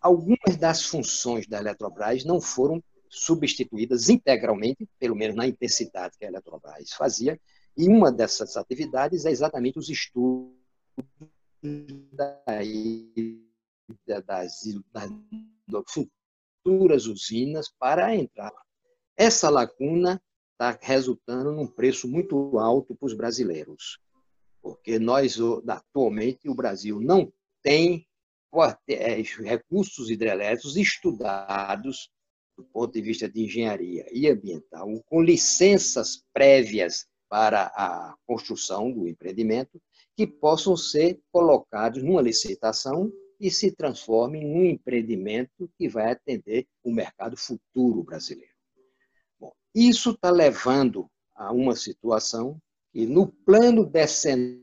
algumas 0.00 0.56
das 0.58 0.84
funções 0.84 1.46
da 1.46 1.58
Eletrobras 1.58 2.24
não 2.24 2.40
foram 2.40 2.82
substituídas 3.08 4.08
integralmente, 4.08 4.88
pelo 4.98 5.14
menos 5.14 5.36
na 5.36 5.46
intensidade 5.46 6.16
que 6.18 6.24
a 6.24 6.28
Eletrobras 6.28 6.92
fazia, 6.92 7.38
e 7.76 7.88
uma 7.88 8.12
dessas 8.12 8.56
atividades 8.56 9.24
é 9.24 9.30
exatamente 9.30 9.78
os 9.78 9.88
estudos 9.88 10.52
das, 12.12 12.64
futuras 15.88 17.06
usinas 17.06 17.68
para 17.78 18.14
entrar. 18.14 18.52
Essa 19.16 19.50
lacuna 19.50 20.22
está 20.52 20.78
resultando 20.80 21.52
num 21.52 21.66
preço 21.66 22.08
muito 22.08 22.58
alto 22.58 22.94
para 22.94 23.06
os 23.06 23.14
brasileiros, 23.14 23.98
porque 24.62 24.98
nós, 24.98 25.36
atualmente, 25.68 26.48
o 26.48 26.54
Brasil 26.54 27.00
não 27.00 27.32
tem 27.62 28.06
é, 28.88 29.20
recursos 29.20 30.10
hidrelétricos 30.10 30.76
estudados 30.76 32.10
do 32.56 32.64
ponto 32.64 32.92
de 32.92 33.02
vista 33.02 33.28
de 33.28 33.42
engenharia 33.42 34.06
e 34.12 34.28
ambiental, 34.28 34.88
com 35.06 35.20
licenças 35.20 36.24
prévias 36.32 37.06
para 37.34 37.64
a 37.74 38.14
construção 38.24 38.92
do 38.92 39.08
empreendimento, 39.08 39.82
que 40.16 40.24
possam 40.24 40.76
ser 40.76 41.20
colocados 41.32 42.00
numa 42.00 42.22
licitação 42.22 43.12
e 43.40 43.50
se 43.50 43.72
transformem 43.72 44.46
num 44.46 44.64
empreendimento 44.64 45.68
que 45.76 45.88
vai 45.88 46.12
atender 46.12 46.64
o 46.84 46.92
mercado 46.92 47.36
futuro 47.36 48.04
brasileiro. 48.04 48.54
Bom, 49.36 49.52
isso 49.74 50.12
está 50.12 50.30
levando 50.30 51.10
a 51.34 51.52
uma 51.52 51.74
situação 51.74 52.56
que, 52.92 53.04
no 53.04 53.26
plano 53.26 53.84
decenal 53.84 54.62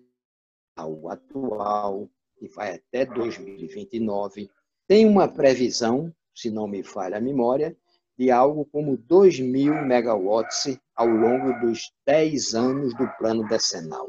atual, 1.10 2.10
que 2.38 2.48
vai 2.48 2.76
até 2.76 3.06
2029, 3.06 4.50
tem 4.88 5.06
uma 5.06 5.28
previsão, 5.28 6.10
se 6.34 6.50
não 6.50 6.70
me 6.70 6.84
falha 6.84 7.18
a 7.18 7.22
memória, 7.22 7.78
de 8.22 8.30
algo 8.30 8.64
como 8.66 8.96
2 8.96 9.40
mil 9.40 9.74
megawatts 9.84 10.78
ao 10.96 11.08
longo 11.08 11.60
dos 11.60 11.92
10 12.06 12.54
anos 12.54 12.96
do 12.96 13.08
plano 13.18 13.48
decenal. 13.48 14.08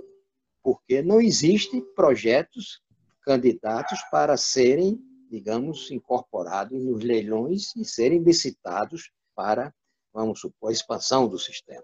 Porque 0.63 1.01
não 1.01 1.19
existem 1.19 1.81
projetos 1.95 2.83
candidatos 3.23 4.03
para 4.11 4.37
serem, 4.37 5.01
digamos, 5.31 5.91
incorporados 5.91 6.79
nos 6.79 7.03
leilões 7.03 7.75
e 7.75 7.87
serem 7.87 8.23
licitados 8.23 9.11
para, 9.35 9.75
vamos 10.13 10.41
supor, 10.41 10.69
a 10.69 10.73
expansão 10.73 11.27
do 11.27 11.39
sistema. 11.39 11.83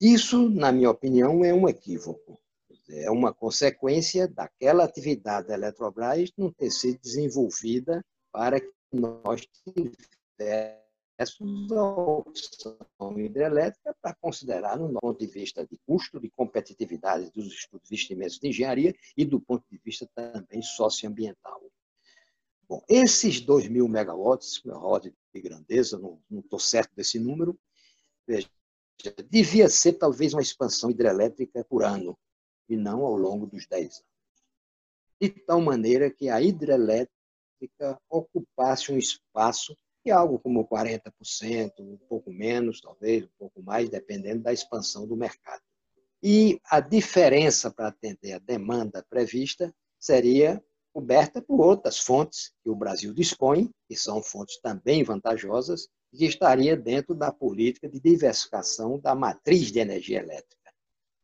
Isso, 0.00 0.48
na 0.48 0.70
minha 0.70 0.90
opinião, 0.90 1.44
é 1.44 1.52
um 1.52 1.68
equívoco 1.68 2.38
é 2.92 3.08
uma 3.08 3.32
consequência 3.32 4.26
daquela 4.26 4.82
atividade 4.82 5.46
da 5.46 5.54
Eletrobras 5.54 6.32
não 6.36 6.52
ter 6.52 6.72
sido 6.72 6.98
desenvolvida 7.00 8.04
para 8.32 8.60
que 8.60 8.68
nós 8.92 9.46
tivéssemos 11.20 11.70
a 11.72 11.82
opção 11.82 13.18
hidrelétrica 13.18 13.94
para 14.00 14.14
considerar 14.14 14.78
no 14.78 14.98
ponto 14.98 15.18
de 15.18 15.26
vista 15.26 15.66
de 15.66 15.78
custo, 15.86 16.18
de 16.18 16.30
competitividade 16.30 17.30
dos 17.30 17.46
estudos 17.52 17.88
de 17.88 17.94
investimentos 17.94 18.38
de 18.38 18.48
engenharia 18.48 18.94
e 19.16 19.24
do 19.24 19.40
ponto 19.40 19.64
de 19.70 19.78
vista 19.84 20.08
também 20.14 20.62
socioambiental. 20.62 21.60
Bom, 22.66 22.82
esses 22.88 23.40
2 23.40 23.68
mil 23.68 23.88
megawatts, 23.88 24.62
meu 24.64 24.76
ordem 24.76 25.12
de 25.34 25.40
grandeza, 25.40 25.98
não 25.98 26.20
estou 26.38 26.58
certo 26.58 26.94
desse 26.94 27.18
número, 27.18 27.58
veja, 28.26 28.48
devia 29.28 29.68
ser 29.68 29.94
talvez 29.94 30.32
uma 30.32 30.42
expansão 30.42 30.90
hidrelétrica 30.90 31.64
por 31.64 31.84
ano, 31.84 32.16
e 32.68 32.76
não 32.76 33.04
ao 33.04 33.16
longo 33.16 33.46
dos 33.46 33.66
10 33.66 33.84
anos. 33.84 34.04
De 35.20 35.28
tal 35.28 35.60
maneira 35.60 36.10
que 36.10 36.28
a 36.28 36.40
hidrelétrica 36.40 37.10
ocupasse 38.08 38.92
um 38.92 38.96
espaço 38.96 39.76
de 40.04 40.10
algo 40.10 40.38
como 40.38 40.66
40%, 40.66 41.72
um 41.80 41.98
pouco 42.08 42.32
menos, 42.32 42.80
talvez, 42.80 43.24
um 43.24 43.38
pouco 43.38 43.62
mais, 43.62 43.88
dependendo 43.88 44.42
da 44.42 44.52
expansão 44.52 45.06
do 45.06 45.16
mercado. 45.16 45.62
E 46.22 46.60
a 46.66 46.80
diferença 46.80 47.70
para 47.70 47.88
atender 47.88 48.32
a 48.32 48.38
demanda 48.38 49.04
prevista 49.08 49.74
seria 49.98 50.62
coberta 50.92 51.40
por 51.40 51.60
outras 51.60 51.98
fontes 51.98 52.52
que 52.62 52.70
o 52.70 52.74
Brasil 52.74 53.14
dispõe, 53.14 53.70
que 53.88 53.96
são 53.96 54.22
fontes 54.22 54.58
também 54.60 55.04
vantajosas, 55.04 55.88
e 56.12 56.18
que 56.18 56.24
estaria 56.24 56.76
dentro 56.76 57.14
da 57.14 57.32
política 57.32 57.88
de 57.88 58.00
diversificação 58.00 58.98
da 58.98 59.14
matriz 59.14 59.70
de 59.70 59.78
energia 59.78 60.18
elétrica. 60.18 60.60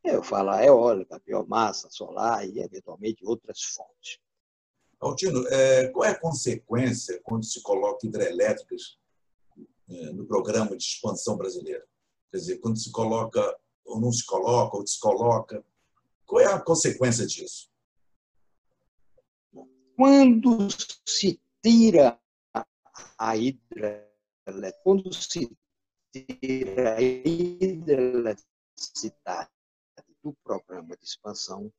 Eu 0.04 0.22
falo 0.22 0.52
eólica, 0.54 1.20
biomassa, 1.24 1.88
solar 1.90 2.48
e, 2.48 2.60
eventualmente, 2.60 3.26
outras 3.26 3.60
fontes. 3.62 4.18
Altino, 5.00 5.46
é, 5.48 5.88
qual 5.88 6.04
é 6.04 6.10
a 6.10 6.18
consequência 6.18 7.20
quando 7.22 7.44
se 7.44 7.62
coloca 7.62 8.06
hidrelétricas 8.06 8.98
é, 9.88 10.12
no 10.12 10.26
programa 10.26 10.76
de 10.76 10.82
expansão 10.82 11.36
brasileira? 11.36 11.86
Quer 12.30 12.38
dizer, 12.38 12.58
quando 12.58 12.78
se 12.78 12.90
coloca 12.90 13.56
ou 13.84 14.00
não 14.00 14.12
se 14.12 14.24
coloca, 14.26 14.76
ou 14.76 14.84
descoloca, 14.84 15.64
qual 16.26 16.40
é 16.40 16.46
a 16.46 16.60
consequência 16.60 17.26
disso? 17.26 17.70
Quando 19.96 20.68
se 21.06 21.40
tira 21.62 22.20
a 23.16 23.36
hidrelétrica, 23.36 24.04
quando 24.82 25.14
se 25.14 25.56
tira 26.12 26.96
a 26.96 27.00
hidroeletricidade 27.00 29.48
do 30.22 30.34
programa 30.44 30.94
de 30.96 31.04
expansão, 31.04 31.72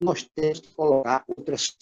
nós 0.00 0.28
temos 0.34 0.60
que 0.60 0.74
colocar 0.74 1.24
outras 1.28 1.76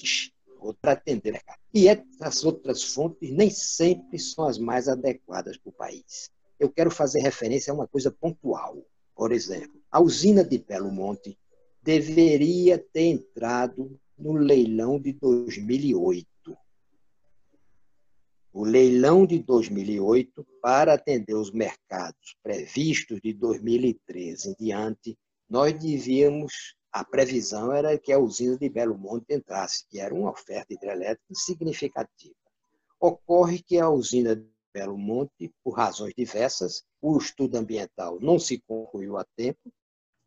para 0.81 0.93
atender. 0.93 1.41
E 1.73 1.89
essas 1.89 2.45
outras 2.45 2.83
fontes 2.83 3.31
nem 3.31 3.49
sempre 3.51 4.19
são 4.19 4.45
as 4.47 4.59
mais 4.59 4.89
adequadas 4.89 5.57
para 5.57 5.71
o 5.71 5.73
país. 5.73 6.31
Eu 6.59 6.69
quero 6.69 6.91
fazer 6.91 7.21
referência 7.21 7.71
a 7.71 7.75
uma 7.75 7.87
coisa 7.87 8.11
pontual. 8.11 8.85
Por 9.15 9.33
exemplo, 9.33 9.81
a 9.91 10.01
usina 10.01 10.45
de 10.45 10.59
Belo 10.59 10.91
Monte 10.91 11.39
deveria 11.83 12.79
ter 12.79 13.05
entrado 13.05 13.99
no 14.19 14.33
leilão 14.33 15.01
de 15.01 15.13
2008. 15.13 16.27
O 18.53 18.65
leilão 18.65 19.25
de 19.25 19.39
2008, 19.39 20.45
para 20.61 20.95
atender 20.95 21.35
os 21.35 21.53
mercados 21.53 22.37
previstos 22.43 23.21
de 23.21 23.33
2013 23.33 24.51
em 24.51 24.57
diante, 24.59 25.17
nós 25.49 25.73
devíamos, 25.79 26.75
a 26.93 27.05
previsão 27.05 27.73
era 27.73 27.99
que 27.99 28.13
a 28.13 28.19
usina 28.19 28.57
de 28.57 28.69
Belo 28.69 28.97
Monte 28.97 29.35
entrasse, 29.35 29.87
que 29.89 30.01
era 30.01 30.15
uma 30.15 30.31
oferta 30.31 30.73
hidrelétrica 30.73 31.35
significativa. 31.35 32.35
Ocorre 32.99 33.63
que 33.63 33.79
a 33.79 33.89
usina 33.89 34.35
de 34.35 34.49
Belo 34.73 34.97
Monte, 34.97 35.53
por 35.63 35.73
razões 35.73 36.15
diversas, 36.17 36.85
o 37.01 37.17
estudo 37.19 37.57
ambiental 37.57 38.19
não 38.21 38.39
se 38.39 38.59
concluiu 38.61 39.17
a 39.17 39.25
tempo, 39.37 39.73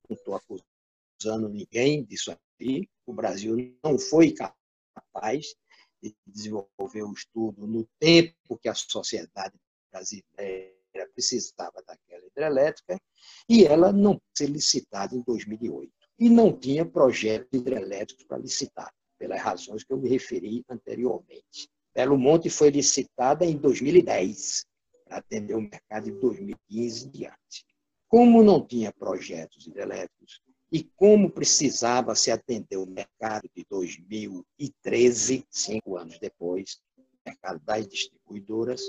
não 0.09 0.15
estou 0.15 0.35
acusando 0.35 1.49
ninguém 1.49 2.03
disso 2.03 2.31
aqui, 2.31 2.89
o 3.05 3.13
Brasil 3.13 3.55
não 3.83 3.97
foi 3.97 4.33
capaz 4.33 5.55
de 6.01 6.15
desenvolver 6.25 7.03
o 7.03 7.13
estudo 7.13 7.67
no 7.67 7.87
tempo 7.99 8.57
que 8.57 8.69
a 8.69 8.75
sociedade 8.75 9.55
brasileira 9.91 10.71
precisava 11.13 11.81
daquela 11.85 12.25
hidrelétrica 12.25 12.99
e 13.47 13.65
ela 13.65 13.91
não 13.91 14.19
foi 14.35 14.47
licitada 14.47 15.15
em 15.15 15.21
2008. 15.21 16.00
E 16.19 16.29
não 16.29 16.51
tinha 16.51 16.85
projeto 16.85 17.47
hidrelétrico 17.53 18.25
para 18.27 18.37
licitar, 18.37 18.93
pelas 19.17 19.41
razões 19.41 19.83
que 19.83 19.91
eu 19.91 19.97
me 19.97 20.09
referi 20.09 20.63
anteriormente. 20.69 21.69
Belo 21.93 22.17
Monte 22.17 22.49
foi 22.49 22.69
licitada 22.69 23.45
em 23.45 23.57
2010 23.57 24.65
para 25.05 25.17
atender 25.17 25.55
o 25.55 25.61
mercado 25.61 26.05
de 26.05 26.11
2015 26.11 27.05
em 27.05 27.09
diante. 27.09 27.65
Como 28.07 28.43
não 28.43 28.65
tinha 28.65 28.93
projetos 28.93 29.67
hidrelétricos 29.67 30.41
e 30.71 30.83
como 30.95 31.29
precisava 31.29 32.15
se 32.15 32.31
atender 32.31 32.77
o 32.77 32.85
mercado 32.85 33.49
de 33.53 33.65
2013, 33.69 35.45
cinco 35.49 35.97
anos 35.97 36.17
depois, 36.19 36.79
mercado 37.25 37.59
das 37.65 37.87
distribuidoras, 37.87 38.81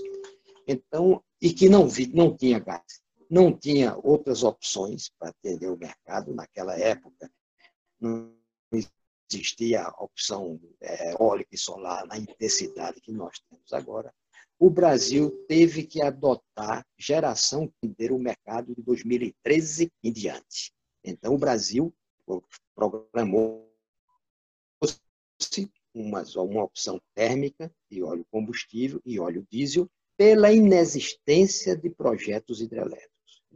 então, 0.67 1.23
e 1.41 1.53
que 1.53 1.69
não, 1.69 1.89
vi, 1.89 2.07
não 2.07 2.37
tinha 2.37 2.59
gás, 2.61 3.02
não 3.33 3.51
tinha 3.51 3.97
outras 3.97 4.43
opções 4.43 5.09
para 5.19 5.31
atender 5.31 5.71
o 5.71 5.79
mercado 5.79 6.35
naquela 6.35 6.79
época, 6.79 7.33
não 7.99 8.31
existia 9.33 9.85
a 9.85 10.05
opção 10.05 10.61
é, 10.83 11.13
eólica 11.13 11.55
e 11.55 11.57
solar 11.57 12.07
na 12.07 12.19
intensidade 12.19 13.01
que 13.01 13.11
nós 13.11 13.41
temos 13.49 13.73
agora, 13.73 14.13
o 14.59 14.69
Brasil 14.69 15.31
teve 15.49 15.85
que 15.85 16.03
adotar 16.03 16.87
geração 16.99 17.73
que 17.81 18.13
o 18.13 18.19
mercado 18.19 18.75
de 18.75 18.83
2013 18.83 19.91
em 20.05 20.13
diante. 20.13 20.71
Então, 21.03 21.35
o 21.35 21.39
Brasil 21.39 21.91
programou 22.75 23.73
uma, 25.95 26.23
uma 26.37 26.65
opção 26.65 27.01
térmica 27.15 27.73
de 27.91 28.03
óleo 28.03 28.27
combustível 28.31 29.01
e 29.07 29.19
óleo 29.19 29.47
diesel 29.51 29.91
pela 30.19 30.53
inexistência 30.53 31.75
de 31.75 31.89
projetos 31.89 32.61
hidrelétricos. 32.61 33.13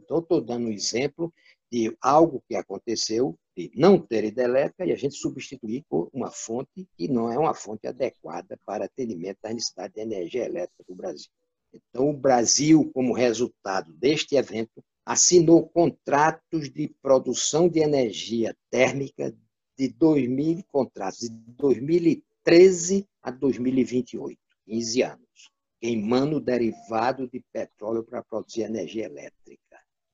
Então, 0.07 0.19
estou 0.19 0.39
dando 0.39 0.67
um 0.67 0.71
exemplo 0.71 1.33
de 1.69 1.93
algo 1.99 2.41
que 2.47 2.55
aconteceu 2.55 3.37
de 3.57 3.69
não 3.75 3.99
ter 3.99 4.23
hidrelétrica 4.23 4.85
e 4.85 4.93
a 4.93 4.95
gente 4.95 5.17
substituir 5.17 5.83
por 5.89 6.09
uma 6.13 6.31
fonte 6.31 6.87
que 6.95 7.09
não 7.09 7.29
é 7.29 7.37
uma 7.37 7.53
fonte 7.53 7.85
adequada 7.87 8.57
para 8.65 8.85
atendimento 8.85 9.39
da 9.43 9.53
necessidade 9.53 9.95
de 9.95 9.99
energia 9.99 10.45
elétrica 10.45 10.81
do 10.87 10.95
Brasil. 10.95 11.29
Então, 11.73 12.09
o 12.09 12.13
Brasil, 12.13 12.89
como 12.93 13.13
resultado 13.13 13.91
deste 13.93 14.37
evento, 14.37 14.81
assinou 15.05 15.67
contratos 15.67 16.71
de 16.71 16.87
produção 17.01 17.67
de 17.67 17.79
energia 17.79 18.55
térmica 18.69 19.35
de 19.77 19.89
2000 19.89 20.63
contratos 20.71 21.19
de 21.19 21.51
2013 21.57 23.05
a 23.21 23.29
2028, 23.29 24.39
15 24.65 25.01
anos, 25.01 25.51
queimando 25.81 26.39
derivado 26.39 27.27
de 27.27 27.43
petróleo 27.51 28.03
para 28.03 28.23
produzir 28.23 28.61
energia 28.61 29.05
elétrica, 29.05 29.66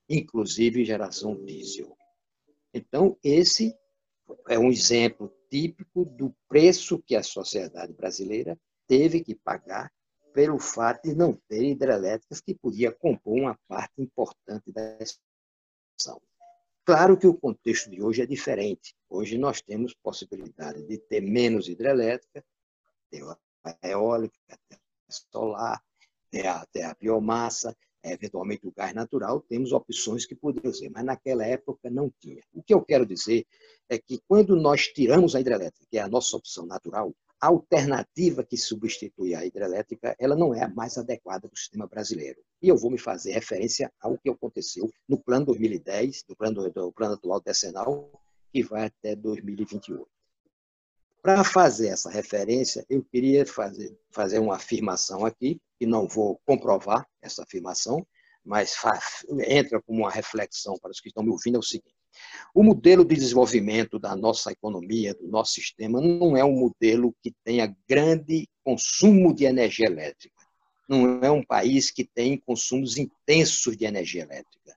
inclusive 0.08 0.84
geração 0.84 1.34
diesel. 1.44 1.96
Então, 2.72 3.16
esse 3.22 3.76
é 4.48 4.58
um 4.58 4.70
exemplo 4.70 5.32
típico 5.50 6.04
do 6.04 6.34
preço 6.48 7.02
que 7.02 7.14
a 7.14 7.22
sociedade 7.22 7.92
brasileira 7.92 8.58
teve 8.86 9.22
que 9.22 9.34
pagar 9.34 9.92
pelo 10.32 10.58
fato 10.58 11.08
de 11.08 11.14
não 11.14 11.32
ter 11.48 11.62
hidrelétricas 11.62 12.40
que 12.40 12.54
podia 12.54 12.90
compor 12.90 13.38
uma 13.38 13.58
parte 13.68 14.02
importante 14.02 14.72
da 14.72 14.98
expansão. 14.98 16.20
Claro 16.84 17.16
que 17.16 17.26
o 17.26 17.34
contexto 17.34 17.88
de 17.88 18.02
hoje 18.02 18.20
é 18.20 18.26
diferente. 18.26 18.94
Hoje 19.08 19.38
nós 19.38 19.62
temos 19.62 19.94
possibilidade 19.94 20.82
de 20.82 20.98
ter 20.98 21.22
menos 21.22 21.68
hidrelétrica, 21.68 22.44
ter 23.10 23.22
a 23.62 23.88
eólica, 23.88 24.36
ter 24.68 24.76
a 24.76 25.12
solar, 25.12 25.82
ter 26.30 26.46
a, 26.46 26.66
ter 26.66 26.82
a 26.82 26.94
biomassa, 26.94 27.74
eventualmente 28.12 28.66
o 28.66 28.72
gás 28.72 28.94
natural, 28.94 29.40
temos 29.40 29.72
opções 29.72 30.26
que 30.26 30.34
poderiam 30.34 30.72
ser, 30.72 30.90
mas 30.90 31.04
naquela 31.04 31.44
época 31.44 31.88
não 31.90 32.12
tinha. 32.20 32.42
O 32.52 32.62
que 32.62 32.74
eu 32.74 32.82
quero 32.82 33.06
dizer 33.06 33.46
é 33.88 33.98
que 33.98 34.20
quando 34.28 34.56
nós 34.56 34.88
tiramos 34.88 35.34
a 35.34 35.40
hidrelétrica, 35.40 35.86
que 35.90 35.98
é 35.98 36.02
a 36.02 36.08
nossa 36.08 36.36
opção 36.36 36.66
natural, 36.66 37.14
a 37.40 37.48
alternativa 37.48 38.42
que 38.42 38.56
substitui 38.56 39.34
a 39.34 39.44
hidrelétrica, 39.44 40.16
ela 40.18 40.34
não 40.34 40.54
é 40.54 40.62
a 40.64 40.68
mais 40.68 40.96
adequada 40.96 41.46
do 41.46 41.56
sistema 41.56 41.86
brasileiro. 41.86 42.40
E 42.62 42.68
eu 42.68 42.76
vou 42.76 42.90
me 42.90 42.98
fazer 42.98 43.32
referência 43.32 43.92
ao 44.00 44.16
que 44.16 44.30
aconteceu 44.30 44.90
no 45.06 45.18
plano 45.18 45.46
2010, 45.46 46.24
do 46.26 46.34
plano, 46.34 46.70
do 46.70 46.92
plano 46.92 47.14
atual 47.14 47.40
decenal, 47.40 48.10
que 48.50 48.62
vai 48.62 48.86
até 48.86 49.14
2028. 49.14 50.06
Para 51.20 51.42
fazer 51.42 51.88
essa 51.88 52.10
referência, 52.10 52.84
eu 52.88 53.02
queria 53.02 53.46
fazer, 53.46 53.94
fazer 54.10 54.38
uma 54.38 54.56
afirmação 54.56 55.24
aqui, 55.24 55.60
que 55.84 55.86
não 55.86 56.08
vou 56.08 56.40
comprovar 56.46 57.06
essa 57.20 57.42
afirmação, 57.42 58.06
mas 58.42 58.74
faz, 58.74 59.24
entra 59.46 59.80
como 59.82 60.00
uma 60.00 60.10
reflexão 60.10 60.78
para 60.78 60.90
os 60.90 61.00
que 61.00 61.08
estão 61.08 61.22
me 61.22 61.30
ouvindo, 61.30 61.56
é 61.56 61.58
o 61.58 61.62
seguinte. 61.62 61.94
O 62.54 62.62
modelo 62.62 63.04
de 63.04 63.14
desenvolvimento 63.14 63.98
da 63.98 64.16
nossa 64.16 64.50
economia, 64.50 65.14
do 65.14 65.28
nosso 65.28 65.52
sistema, 65.52 66.00
não 66.00 66.36
é 66.36 66.44
um 66.44 66.58
modelo 66.58 67.14
que 67.22 67.34
tenha 67.44 67.76
grande 67.86 68.48
consumo 68.64 69.34
de 69.34 69.44
energia 69.44 69.86
elétrica. 69.86 70.34
Não 70.88 71.20
é 71.22 71.30
um 71.30 71.42
país 71.42 71.90
que 71.90 72.04
tem 72.04 72.38
consumos 72.38 72.96
intensos 72.96 73.76
de 73.76 73.84
energia 73.84 74.22
elétrica, 74.22 74.76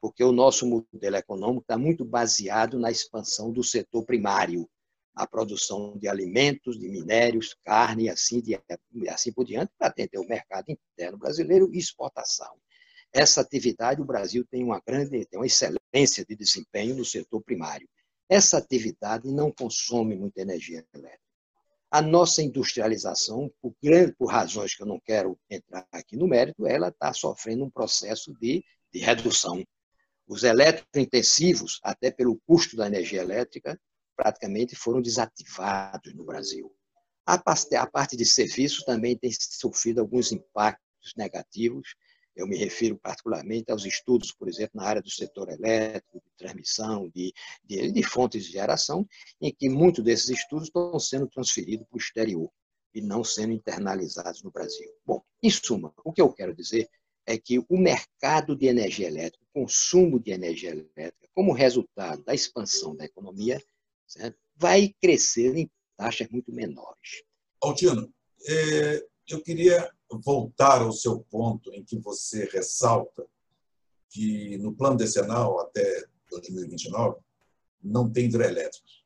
porque 0.00 0.22
o 0.24 0.32
nosso 0.32 0.66
modelo 0.66 1.16
econômico 1.16 1.62
está 1.62 1.76
muito 1.76 2.04
baseado 2.04 2.78
na 2.78 2.90
expansão 2.90 3.50
do 3.50 3.64
setor 3.64 4.04
primário, 4.04 4.68
a 5.16 5.26
produção 5.26 5.96
de 5.96 6.06
alimentos, 6.06 6.78
de 6.78 6.88
minérios, 6.90 7.56
carne 7.64 8.04
e 8.04 8.08
assim, 8.10 8.42
assim 9.08 9.32
por 9.32 9.46
diante, 9.46 9.72
para 9.78 9.88
atender 9.88 10.18
o 10.18 10.28
mercado 10.28 10.66
interno 10.70 11.16
brasileiro 11.16 11.70
e 11.72 11.78
exportação. 11.78 12.54
Essa 13.10 13.40
atividade, 13.40 14.02
o 14.02 14.04
Brasil 14.04 14.46
tem 14.50 14.62
uma 14.62 14.78
grande, 14.86 15.24
tem 15.24 15.40
uma 15.40 15.46
excelência 15.46 16.22
de 16.22 16.36
desempenho 16.36 16.94
no 16.94 17.04
setor 17.04 17.42
primário. 17.42 17.88
Essa 18.28 18.58
atividade 18.58 19.26
não 19.32 19.50
consome 19.50 20.14
muita 20.14 20.42
energia 20.42 20.84
elétrica. 20.92 21.24
A 21.90 22.02
nossa 22.02 22.42
industrialização, 22.42 23.50
por, 23.62 23.74
grande, 23.82 24.12
por 24.18 24.26
razões 24.26 24.74
que 24.74 24.82
eu 24.82 24.86
não 24.86 25.00
quero 25.00 25.38
entrar 25.48 25.86
aqui 25.90 26.14
no 26.14 26.26
mérito, 26.28 26.66
ela 26.66 26.88
está 26.88 27.14
sofrendo 27.14 27.64
um 27.64 27.70
processo 27.70 28.34
de, 28.34 28.62
de 28.92 28.98
redução. 28.98 29.64
Os 30.26 30.42
eletrointensivos, 30.42 31.80
até 31.82 32.10
pelo 32.10 32.38
custo 32.44 32.76
da 32.76 32.86
energia 32.86 33.22
elétrica, 33.22 33.80
praticamente 34.16 34.74
foram 34.74 35.02
desativados 35.02 36.14
no 36.14 36.24
Brasil. 36.24 36.74
A 37.26 37.38
parte 37.38 38.16
de 38.16 38.24
serviços 38.24 38.84
também 38.84 39.16
tem 39.16 39.30
sofrido 39.32 40.00
alguns 40.00 40.32
impactos 40.32 41.12
negativos 41.16 41.94
eu 42.36 42.46
me 42.46 42.56
refiro 42.56 42.98
particularmente 42.98 43.72
aos 43.72 43.86
estudos, 43.86 44.30
por 44.30 44.46
exemplo, 44.46 44.72
na 44.74 44.84
área 44.84 45.00
do 45.00 45.10
setor 45.10 45.48
elétrico, 45.48 46.22
de 46.22 46.30
transmissão, 46.36 47.08
de, 47.08 47.32
de, 47.64 47.90
de 47.90 48.02
fontes 48.02 48.44
de 48.44 48.52
geração, 48.52 49.08
em 49.40 49.52
que 49.52 49.70
muitos 49.70 50.04
desses 50.04 50.28
estudos 50.28 50.66
estão 50.66 50.98
sendo 51.00 51.26
transferidos 51.26 51.86
para 51.88 51.96
o 51.96 51.98
exterior 51.98 52.50
e 52.94 53.00
não 53.00 53.24
sendo 53.24 53.54
internalizados 53.54 54.42
no 54.42 54.50
Brasil. 54.50 54.90
Bom, 55.04 55.22
em 55.42 55.50
suma, 55.50 55.92
o 56.04 56.12
que 56.12 56.20
eu 56.20 56.30
quero 56.30 56.54
dizer 56.54 56.88
é 57.24 57.38
que 57.38 57.58
o 57.58 57.78
mercado 57.78 58.54
de 58.54 58.66
energia 58.66 59.08
elétrica, 59.08 59.44
o 59.44 59.62
consumo 59.62 60.20
de 60.20 60.30
energia 60.30 60.70
elétrica, 60.70 61.28
como 61.34 61.52
resultado 61.52 62.22
da 62.22 62.34
expansão 62.34 62.94
da 62.94 63.04
economia, 63.04 63.60
certo? 64.06 64.38
vai 64.56 64.94
crescer 65.00 65.56
em 65.56 65.70
taxas 65.96 66.28
muito 66.28 66.52
menores. 66.52 67.22
Altino, 67.62 68.12
é, 68.46 69.06
eu 69.28 69.42
queria 69.42 69.90
voltar 70.24 70.82
ao 70.82 70.92
seu 70.92 71.20
ponto 71.20 71.72
em 71.72 71.84
que 71.84 71.98
você 71.98 72.44
ressalta 72.46 73.26
que 74.08 74.56
no 74.58 74.74
plano 74.74 74.96
decenal 74.96 75.60
até 75.60 76.04
2029 76.30 77.20
não 77.82 78.10
tem 78.10 78.26
hidrelétricos. 78.26 79.04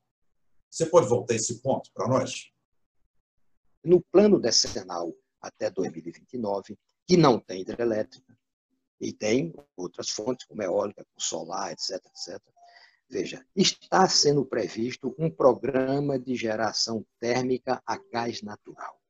Você 0.71 0.87
pode 0.87 1.09
voltar 1.09 1.35
esse 1.35 1.61
ponto 1.61 1.91
para 1.93 2.07
nós? 2.07 2.51
No 3.83 4.01
plano 4.13 4.39
decenal 4.39 5.13
até 5.41 5.71
2029, 5.71 6.79
que 7.07 7.17
não 7.17 7.41
tem 7.41 7.63
hidrelétrica, 7.63 8.39
e 9.01 9.13
tem 9.13 9.55
outras 9.77 10.11
fontes, 10.11 10.47
como 10.47 10.63
eólica, 10.63 11.05
solar, 11.19 11.73
etc, 11.73 11.95
etc. 12.07 12.41
Veja, 13.11 13.45
está 13.57 14.09
sendo 14.09 14.45
previsto 14.45 15.15
um 15.19 15.29
programa 15.29 16.19
de 16.19 16.37
geração 16.37 17.05
térmica 17.19 17.83
a 17.85 17.99
gás 17.99 18.41
natural 18.41 19.01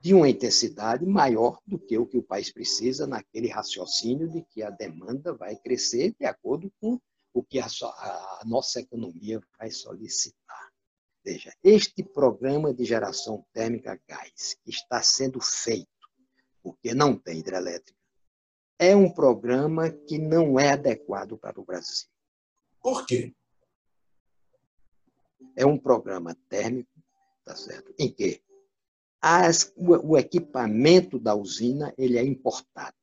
de 0.00 0.14
uma 0.14 0.28
intensidade 0.28 1.04
maior 1.04 1.60
do 1.66 1.78
que 1.78 1.98
o 1.98 2.06
que 2.06 2.18
o 2.18 2.22
país 2.22 2.52
precisa 2.52 3.06
naquele 3.06 3.48
raciocínio 3.48 4.28
de 4.28 4.42
que 4.42 4.62
a 4.62 4.70
demanda 4.70 5.34
vai 5.34 5.56
crescer 5.56 6.14
de 6.18 6.24
acordo 6.24 6.72
com 6.80 7.00
o 7.34 7.42
que 7.42 7.58
a, 7.58 7.66
a 7.66 8.42
nossa 8.46 8.80
economia 8.80 9.40
vai 9.58 9.70
solicitar. 9.70 10.68
Veja, 11.24 11.52
este 11.62 12.02
programa 12.02 12.72
de 12.72 12.84
geração 12.84 13.44
térmica 13.52 13.92
a 13.92 13.98
gás 14.08 14.56
que 14.64 14.70
está 14.70 15.02
sendo 15.02 15.40
feito, 15.40 15.88
porque 16.62 16.94
não 16.94 17.16
tem 17.16 17.40
hidrelétrica, 17.40 17.98
é 18.78 18.94
um 18.94 19.10
programa 19.10 19.90
que 19.90 20.18
não 20.18 20.58
é 20.58 20.70
adequado 20.70 21.36
para 21.36 21.60
o 21.60 21.64
Brasil. 21.64 22.08
Por 22.88 23.04
quê? 23.04 23.34
É 25.54 25.66
um 25.66 25.76
programa 25.76 26.34
térmico, 26.48 26.90
tá 27.44 27.54
certo? 27.54 27.94
Em 27.98 28.10
que 28.10 28.42
as, 29.20 29.70
o, 29.76 30.12
o 30.12 30.16
equipamento 30.16 31.18
da 31.18 31.34
usina 31.34 31.92
ele 31.98 32.16
é 32.16 32.24
importado. 32.24 32.96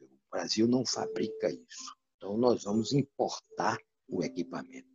O 0.00 0.30
Brasil 0.30 0.66
não 0.66 0.86
fabrica 0.86 1.50
isso. 1.50 1.94
Então, 2.16 2.38
nós 2.38 2.64
vamos 2.64 2.94
importar 2.94 3.76
o 4.08 4.24
equipamento. 4.24 4.88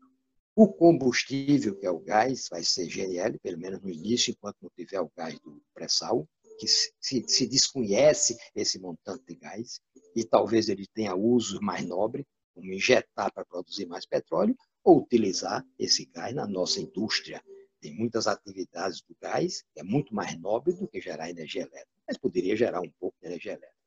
O 0.55 0.68
combustível, 0.68 1.76
que 1.76 1.86
é 1.86 1.91
o 1.91 1.99
gás, 1.99 2.47
vai 2.49 2.64
ser 2.64 2.88
GNL, 2.88 3.38
pelo 3.38 3.60
menos 3.60 3.80
no 3.80 3.91
início, 3.91 4.32
enquanto 4.32 4.57
não 4.60 4.72
tiver 4.76 5.01
o 5.01 5.12
gás 5.16 5.39
do 5.39 5.62
pré-sal. 5.72 6.28
que 6.60 6.68
se, 6.68 6.91
se 6.99 7.47
desconhece 7.47 8.36
esse 8.55 8.80
montante 8.80 9.24
de 9.28 9.36
gás, 9.36 9.80
e 10.16 10.26
talvez 10.26 10.68
ele 10.68 10.88
tenha 10.95 11.16
uso 11.16 11.62
mais 11.62 11.86
nobre, 11.86 12.26
como 12.60 12.74
injetar 12.74 13.32
para 13.34 13.45
produzir 13.45 13.86
mais 13.86 14.05
petróleo, 14.05 14.55
ou 14.84 15.01
utilizar 15.01 15.66
esse 15.78 16.05
gás 16.05 16.36
na 16.36 16.45
nossa 16.45 16.82
indústria. 16.82 17.41
Tem 17.80 17.95
muitas 17.95 18.28
atividades 18.28 19.01
do 19.01 19.16
gás, 19.22 19.64
que 19.74 19.80
é 19.80 19.84
muito 19.84 20.14
mais 20.14 20.38
nobre 20.38 20.74
do 20.74 20.88
que 20.88 20.99
gerar 20.99 21.30
energia 21.30 21.62
elétrica, 21.62 22.01
mas 22.05 22.18
poderia 22.18 22.55
gerar 22.55 22.82
um 22.82 22.91
pouco 22.99 23.18
de 23.22 23.28
energia 23.28 23.53
elétrica. 23.53 23.80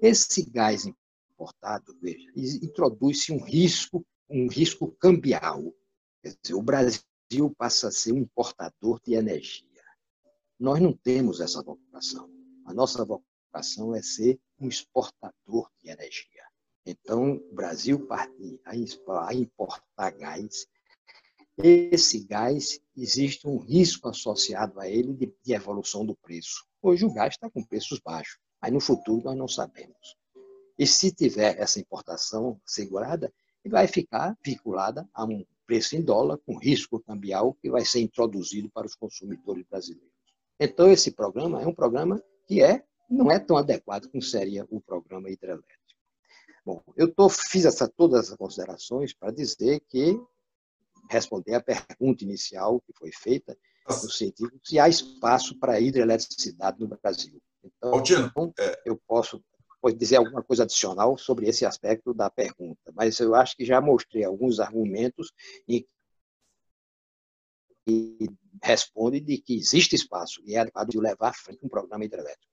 Esse 0.00 0.48
gás 0.48 0.86
importado, 0.86 1.96
veja, 2.00 2.30
introduz-se 2.36 3.32
um 3.32 3.42
risco, 3.42 4.06
um 4.30 4.46
risco 4.46 4.92
cambial. 4.92 5.74
Quer 6.22 6.36
dizer, 6.40 6.54
o 6.54 6.62
Brasil 6.62 7.52
passa 7.58 7.88
a 7.88 7.90
ser 7.90 8.12
um 8.12 8.18
importador 8.18 9.00
de 9.04 9.14
energia. 9.14 9.66
Nós 10.60 10.80
não 10.80 10.92
temos 10.92 11.40
essa 11.40 11.60
vocação. 11.60 12.30
A 12.66 12.72
nossa 12.72 13.04
vocação 13.04 13.96
é 13.96 14.02
ser 14.02 14.38
um 14.60 14.68
exportador 14.68 15.68
de 15.82 15.90
energia. 15.90 16.31
Então, 16.84 17.34
o 17.50 17.54
Brasil 17.54 18.06
partir 18.06 18.60
a 18.64 19.34
importar 19.34 20.10
gás, 20.10 20.66
esse 21.56 22.24
gás 22.24 22.80
existe 22.96 23.46
um 23.46 23.58
risco 23.58 24.08
associado 24.08 24.80
a 24.80 24.88
ele 24.88 25.12
de, 25.12 25.32
de 25.44 25.52
evolução 25.52 26.04
do 26.04 26.16
preço. 26.16 26.66
Hoje 26.80 27.04
o 27.04 27.12
gás 27.12 27.34
está 27.34 27.48
com 27.48 27.62
preços 27.62 28.00
baixos, 28.00 28.38
mas 28.60 28.72
no 28.72 28.80
futuro 28.80 29.22
nós 29.24 29.36
não 29.36 29.46
sabemos. 29.46 30.16
E 30.78 30.86
se 30.86 31.12
tiver 31.12 31.60
essa 31.60 31.78
importação 31.78 32.60
segurada, 32.66 33.32
vai 33.64 33.86
ficar 33.86 34.36
vinculada 34.44 35.08
a 35.14 35.24
um 35.24 35.44
preço 35.66 35.94
em 35.94 36.02
dólar 36.02 36.38
com 36.38 36.58
risco 36.58 37.00
cambial 37.00 37.54
que 37.54 37.70
vai 37.70 37.84
ser 37.84 38.00
introduzido 38.00 38.68
para 38.70 38.86
os 38.86 38.94
consumidores 38.94 39.64
brasileiros. 39.70 40.12
Então 40.58 40.90
esse 40.90 41.12
programa 41.12 41.62
é 41.62 41.66
um 41.66 41.74
programa 41.74 42.22
que 42.46 42.62
é 42.62 42.82
não 43.08 43.30
é 43.30 43.38
tão 43.38 43.56
adequado 43.56 44.08
como 44.08 44.22
seria 44.22 44.66
o 44.70 44.80
programa 44.80 45.30
hidrelétrico. 45.30 45.81
Bom, 46.64 46.82
eu 46.96 47.12
tô, 47.12 47.28
fiz 47.28 47.64
essa, 47.64 47.88
todas 47.88 48.26
essas 48.26 48.36
considerações 48.36 49.12
para 49.12 49.32
dizer 49.32 49.80
que 49.88 50.18
responder 51.10 51.54
à 51.54 51.60
pergunta 51.60 52.22
inicial 52.22 52.80
que 52.80 52.92
foi 52.96 53.10
feita 53.12 53.56
no 53.88 54.10
sentido 54.10 54.60
se 54.62 54.78
há 54.78 54.88
espaço 54.88 55.58
para 55.58 55.72
a 55.72 55.80
hidroeletricidade 55.80 56.78
no 56.80 56.86
Brasil. 56.86 57.42
Então, 57.64 57.94
Altino, 57.94 58.30
é... 58.58 58.82
eu 58.84 58.96
posso 59.06 59.42
dizer 59.96 60.16
alguma 60.16 60.42
coisa 60.42 60.62
adicional 60.62 61.18
sobre 61.18 61.48
esse 61.48 61.66
aspecto 61.66 62.14
da 62.14 62.30
pergunta, 62.30 62.92
mas 62.94 63.18
eu 63.18 63.34
acho 63.34 63.56
que 63.56 63.64
já 63.64 63.80
mostrei 63.80 64.22
alguns 64.22 64.60
argumentos 64.60 65.32
e 65.68 65.84
responde 68.62 69.20
de 69.20 69.38
que 69.38 69.56
existe 69.56 69.96
espaço 69.96 70.40
e 70.44 70.54
é 70.54 70.58
adequado 70.60 70.90
de 70.90 71.00
levar 71.00 71.30
à 71.30 71.32
frente 71.32 71.64
um 71.64 71.68
programa 71.68 72.04
hidrelétrico. 72.04 72.52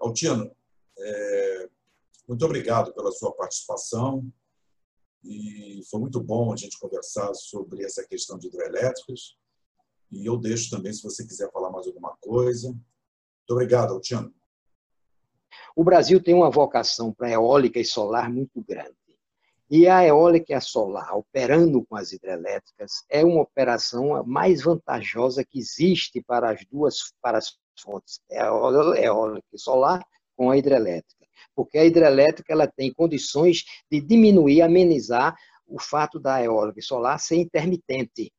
Altino, 0.00 0.50
é, 0.98 1.68
muito 2.30 2.44
obrigado 2.44 2.94
pela 2.94 3.10
sua 3.10 3.32
participação 3.32 4.24
e 5.24 5.82
foi 5.90 5.98
muito 5.98 6.22
bom 6.22 6.52
a 6.52 6.56
gente 6.56 6.78
conversar 6.78 7.34
sobre 7.34 7.84
essa 7.84 8.06
questão 8.06 8.38
de 8.38 8.46
hidrelétricas 8.46 9.36
e 10.12 10.26
eu 10.26 10.36
deixo 10.36 10.70
também 10.70 10.92
se 10.92 11.02
você 11.02 11.26
quiser 11.26 11.50
falar 11.50 11.70
mais 11.70 11.88
alguma 11.88 12.16
coisa. 12.20 12.68
Muito 12.68 13.50
obrigado, 13.50 13.94
Altino. 13.94 14.32
O 15.74 15.82
Brasil 15.82 16.22
tem 16.22 16.32
uma 16.32 16.52
vocação 16.52 17.12
para 17.12 17.32
eólica 17.32 17.80
e 17.80 17.84
solar 17.84 18.30
muito 18.30 18.62
grande. 18.62 18.94
E 19.68 19.88
a 19.88 20.06
eólica 20.06 20.52
e 20.52 20.54
a 20.54 20.60
solar, 20.60 21.16
operando 21.16 21.84
com 21.84 21.96
as 21.96 22.12
hidrelétricas, 22.12 23.04
é 23.08 23.24
uma 23.24 23.42
operação 23.42 24.22
mais 24.24 24.62
vantajosa 24.62 25.44
que 25.44 25.58
existe 25.58 26.22
para 26.22 26.52
as 26.52 26.64
duas 26.70 27.12
para 27.20 27.38
as 27.38 27.56
fontes, 27.80 28.20
eólica 28.30 29.48
e 29.52 29.58
solar 29.58 30.00
com 30.36 30.48
a 30.48 30.56
hidrelétrica. 30.56 31.19
Porque 31.54 31.78
a 31.78 31.84
hidrelétrica 31.84 32.52
ela 32.52 32.66
tem 32.66 32.92
condições 32.92 33.64
de 33.90 34.00
diminuir, 34.00 34.62
amenizar 34.62 35.36
o 35.66 35.80
fato 35.80 36.18
da 36.18 36.42
eólica 36.42 36.80
solar 36.82 37.18
ser 37.18 37.36
intermitente, 37.36 38.32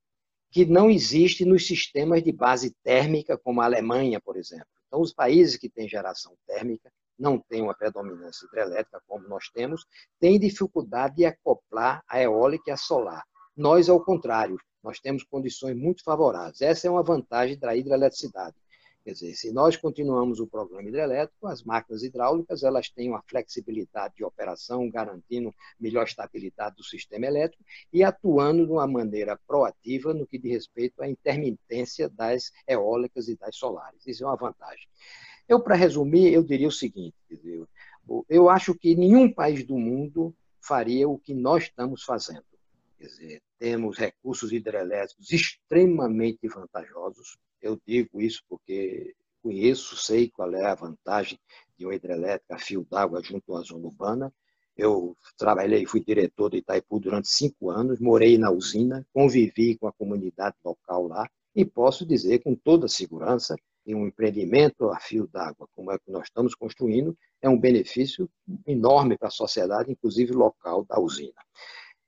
que 0.51 0.65
não 0.65 0.89
existe 0.89 1.45
nos 1.45 1.65
sistemas 1.65 2.21
de 2.21 2.31
base 2.31 2.75
térmica, 2.83 3.37
como 3.37 3.61
a 3.61 3.65
Alemanha, 3.65 4.19
por 4.19 4.35
exemplo. 4.35 4.67
Então, 4.87 4.99
os 5.01 5.13
países 5.13 5.55
que 5.55 5.69
têm 5.69 5.87
geração 5.87 6.35
térmica, 6.45 6.91
não 7.17 7.39
tem 7.39 7.61
uma 7.61 7.73
predominância 7.73 8.45
hidrelétrica 8.45 9.01
como 9.07 9.27
nós 9.27 9.49
temos, 9.53 9.85
tem 10.19 10.39
dificuldade 10.39 11.15
de 11.17 11.25
acoplar 11.25 12.03
a 12.07 12.21
eólica 12.21 12.63
e 12.67 12.71
a 12.71 12.77
solar. 12.77 13.23
Nós, 13.55 13.87
ao 13.87 14.03
contrário, 14.03 14.57
nós 14.83 14.99
temos 14.99 15.23
condições 15.23 15.75
muito 15.75 16.03
favoráveis. 16.03 16.61
Essa 16.61 16.87
é 16.87 16.91
uma 16.91 17.03
vantagem 17.03 17.57
da 17.57 17.75
hidroeletricidade. 17.75 18.55
Quer 19.03 19.13
dizer, 19.13 19.33
se 19.33 19.51
nós 19.51 19.75
continuamos 19.75 20.39
o 20.39 20.45
programa 20.45 20.87
hidrelétrico, 20.87 21.47
as 21.47 21.63
máquinas 21.63 22.03
hidráulicas 22.03 22.61
elas 22.61 22.87
têm 22.87 23.09
uma 23.09 23.23
flexibilidade 23.23 24.15
de 24.15 24.23
operação, 24.23 24.87
garantindo 24.91 25.53
melhor 25.79 26.05
estabilidade 26.05 26.75
do 26.75 26.83
sistema 26.83 27.25
elétrico 27.25 27.63
e 27.91 28.03
atuando 28.03 28.63
de 28.63 28.71
uma 28.71 28.85
maneira 28.85 29.39
proativa 29.47 30.13
no 30.13 30.27
que 30.27 30.37
diz 30.37 30.51
respeito 30.51 31.01
à 31.01 31.07
intermitência 31.07 32.07
das 32.07 32.51
eólicas 32.67 33.27
e 33.27 33.35
das 33.35 33.55
solares. 33.55 34.05
Isso 34.05 34.23
é 34.23 34.27
uma 34.27 34.35
vantagem. 34.35 34.87
Eu, 35.47 35.59
para 35.59 35.73
resumir, 35.75 36.31
eu 36.31 36.43
diria 36.43 36.67
o 36.67 36.71
seguinte: 36.71 37.15
eu 38.29 38.49
acho 38.49 38.75
que 38.75 38.95
nenhum 38.95 39.33
país 39.33 39.65
do 39.65 39.79
mundo 39.79 40.35
faria 40.59 41.09
o 41.09 41.17
que 41.17 41.33
nós 41.33 41.63
estamos 41.63 42.03
fazendo. 42.03 42.45
Quer 43.01 43.07
dizer, 43.07 43.41
temos 43.57 43.97
recursos 43.97 44.51
hidrelétricos 44.51 45.31
extremamente 45.31 46.47
vantajosos. 46.47 47.35
Eu 47.59 47.81
digo 47.83 48.21
isso 48.21 48.43
porque 48.47 49.15
conheço, 49.41 49.97
sei 49.97 50.29
qual 50.29 50.53
é 50.53 50.63
a 50.67 50.75
vantagem 50.75 51.39
de 51.75 51.83
uma 51.83 51.95
hidrelétrica 51.95 52.53
a 52.53 52.59
fio 52.59 52.85
d'água 52.87 53.23
junto 53.23 53.55
à 53.55 53.61
zona 53.63 53.87
urbana. 53.87 54.31
Eu 54.77 55.17
trabalhei, 55.35 55.83
fui 55.87 55.99
diretor 55.99 56.49
do 56.49 56.57
Itaipu 56.57 56.99
durante 56.99 57.27
cinco 57.27 57.71
anos, 57.71 57.99
morei 57.99 58.37
na 58.37 58.51
usina, 58.51 59.03
convivi 59.11 59.75
com 59.79 59.87
a 59.87 59.93
comunidade 59.93 60.55
local 60.63 61.07
lá 61.07 61.27
e 61.55 61.65
posso 61.65 62.05
dizer 62.05 62.43
com 62.43 62.53
toda 62.53 62.87
segurança 62.87 63.55
em 63.83 63.95
um 63.95 64.05
empreendimento 64.05 64.89
a 64.89 64.99
fio 64.99 65.27
d'água, 65.27 65.67
como 65.73 65.91
é 65.91 65.97
que 65.97 66.11
nós 66.11 66.25
estamos 66.25 66.53
construindo, 66.53 67.17
é 67.41 67.49
um 67.49 67.59
benefício 67.59 68.29
enorme 68.67 69.17
para 69.17 69.29
a 69.29 69.31
sociedade, 69.31 69.91
inclusive 69.91 70.33
local 70.33 70.85
da 70.85 70.99
usina. 70.99 71.41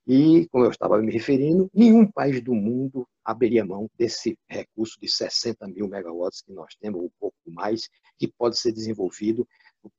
E, 0.06 0.47
como 0.49 0.66
eu 0.66 0.72
estava 0.72 0.97
me 1.01 1.12
referindo, 1.12 1.70
nenhum 1.74 2.06
país 2.06 2.41
do 2.41 2.54
mundo 2.54 3.08
abriria 3.24 3.64
mão 3.64 3.89
desse 3.97 4.38
recurso 4.49 4.99
de 4.99 5.08
60 5.08 5.66
mil 5.68 5.88
megawatts 5.88 6.41
que 6.41 6.51
nós 6.51 6.76
temos, 6.76 6.99
ou 6.99 7.06
um 7.08 7.12
pouco 7.20 7.38
mais, 7.47 7.88
que 8.18 8.28
pode 8.28 8.58
ser 8.58 8.74
desenvolvido 8.74 9.47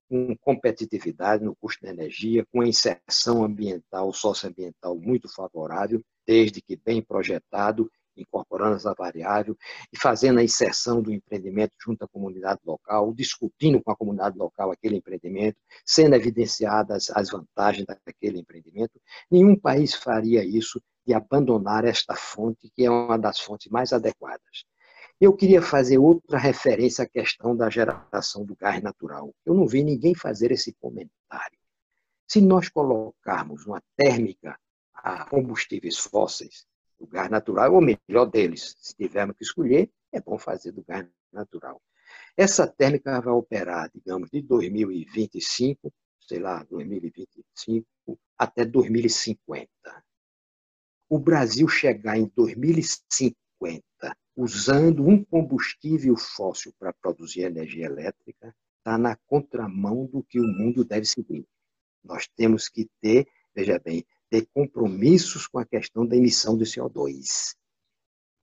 com 0.09 0.37
competitividade 0.37 1.45
no 1.45 1.57
custo 1.57 1.83
da 1.83 1.91
energia, 1.91 2.45
com 2.53 2.61
a 2.61 2.69
inserção 2.69 3.45
ambiental, 3.45 4.13
socioambiental 4.13 4.95
muito 4.99 5.29
favorável, 5.35 6.03
desde 6.27 6.61
que 6.61 6.77
bem 6.77 7.03
projetado 7.03 7.91
incorporando 8.17 8.77
essa 8.77 8.95
variável 8.95 9.57
e 9.93 9.99
fazendo 9.99 10.39
a 10.39 10.43
inserção 10.43 11.03
do 11.03 11.13
empreendimento 11.13 11.73
junto 11.81 12.05
à 12.05 12.09
comunidade 12.09 12.61
local, 12.65 13.13
discutindo 13.13 13.83
com 13.83 13.91
a 13.91 13.97
comunidade 13.97 14.39
local 14.39 14.71
aquele 14.71 14.97
empreendimento, 14.97 15.57
sendo 15.85 16.15
evidenciadas 16.15 17.11
as 17.11 17.31
vantagens 17.31 17.87
daquele 17.87 18.39
empreendimento. 18.39 19.01
Nenhum 19.31 19.59
país 19.59 19.95
faria 19.95 20.45
isso 20.45 20.81
de 21.07 21.13
abandonar 21.13 21.85
esta 21.85 22.15
fonte, 22.15 22.71
que 22.75 22.85
é 22.85 22.91
uma 22.91 23.19
das 23.19 23.39
fontes 23.41 23.71
mais 23.71 23.93
adequadas. 23.93 24.65
Eu 25.21 25.33
queria 25.35 25.63
fazer 25.63 25.99
outra 25.99 26.39
referência 26.39 27.05
à 27.05 27.09
questão 27.09 27.57
da 27.57 27.71
geração 27.71 28.45
do 28.45 28.57
gás 28.57 28.83
natural. 28.83 29.33
Eu 29.45 29.55
não 29.55 29.67
vi 29.67 29.85
ninguém 29.85 30.15
fazer 30.15 30.51
esse 30.51 30.73
comentário. 30.75 31.59
Se 32.27 32.41
nós 32.41 32.69
colocarmos 32.69 33.65
uma 33.65 33.83
térmica 33.97 34.59
a 34.93 35.25
combustíveis 35.27 35.99
fósseis, 35.99 36.67
do 37.05 37.11
gás 37.11 37.31
natural, 37.31 37.75
ou 37.75 37.81
melhor 37.81 38.27
deles, 38.27 38.75
se 38.79 38.97
tivermos 38.97 39.37
que 39.37 39.45
escolher, 39.45 39.91
é 40.11 40.21
bom 40.21 40.39
fazer 40.39 40.73
do 40.73 40.83
gás 40.83 41.07
natural. 41.33 41.81
Essa 42.37 42.67
térmica 42.67 43.21
vai 43.21 43.33
operar, 43.33 43.91
digamos, 43.95 44.31
de 44.31 44.41
2025, 44.43 45.93
sei 46.21 46.39
lá, 46.39 46.65
2025 46.65 47.87
até 48.39 48.65
2050. 48.65 49.69
O 51.09 51.19
Brasil 51.19 51.69
chegar 51.69 52.19
em 52.19 52.31
2050 52.35 53.85
usando 54.37 55.07
um 55.07 55.23
combustível 55.25 56.17
fóssil 56.17 56.73
para 56.79 56.93
produzir 56.93 57.43
energia 57.43 57.87
elétrica 57.87 58.55
está 58.79 58.99
na 58.99 59.17
contramão 59.27 60.07
do 60.07 60.23
que 60.23 60.41
o 60.41 60.47
mundo 60.47 60.85
deve 60.85 61.07
seguir. 61.07 61.47
Nós 62.03 62.27
temos 62.37 62.69
que 62.69 62.89
ter, 63.01 63.27
veja 63.55 63.79
bem, 63.79 64.05
ter 64.35 64.49
compromissos 64.53 65.47
com 65.47 65.61
a 65.61 65.65
questão 65.65 66.05
da 66.05 66.17
emissão 66.17 66.59
de 66.59 66.65
CO2 66.65 67.55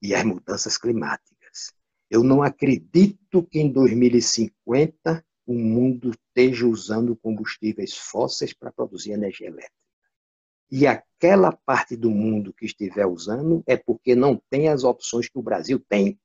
e 0.00 0.14
as 0.14 0.24
mudanças 0.24 0.78
climáticas. 0.78 1.74
Eu 2.08 2.24
não 2.24 2.42
acredito 2.42 3.42
que 3.42 3.58
em 3.58 3.70
2050 3.70 5.22
o 5.46 5.52
mundo 5.52 6.12
esteja 6.12 6.66
usando 6.66 7.14
combustíveis 7.14 7.94
fósseis 7.94 8.54
para 8.54 8.72
produzir 8.72 9.12
energia 9.12 9.48
elétrica. 9.48 9.76
E 10.70 10.86
aquela 10.86 11.52
parte 11.52 11.94
do 11.94 12.10
mundo 12.10 12.54
que 12.54 12.64
estiver 12.64 13.04
usando 13.04 13.62
é 13.66 13.76
porque 13.76 14.14
não 14.14 14.40
tem 14.48 14.68
as 14.68 14.84
opções 14.84 15.28
que 15.28 15.38
o 15.38 15.42
Brasil 15.42 15.78
tem 15.90 16.18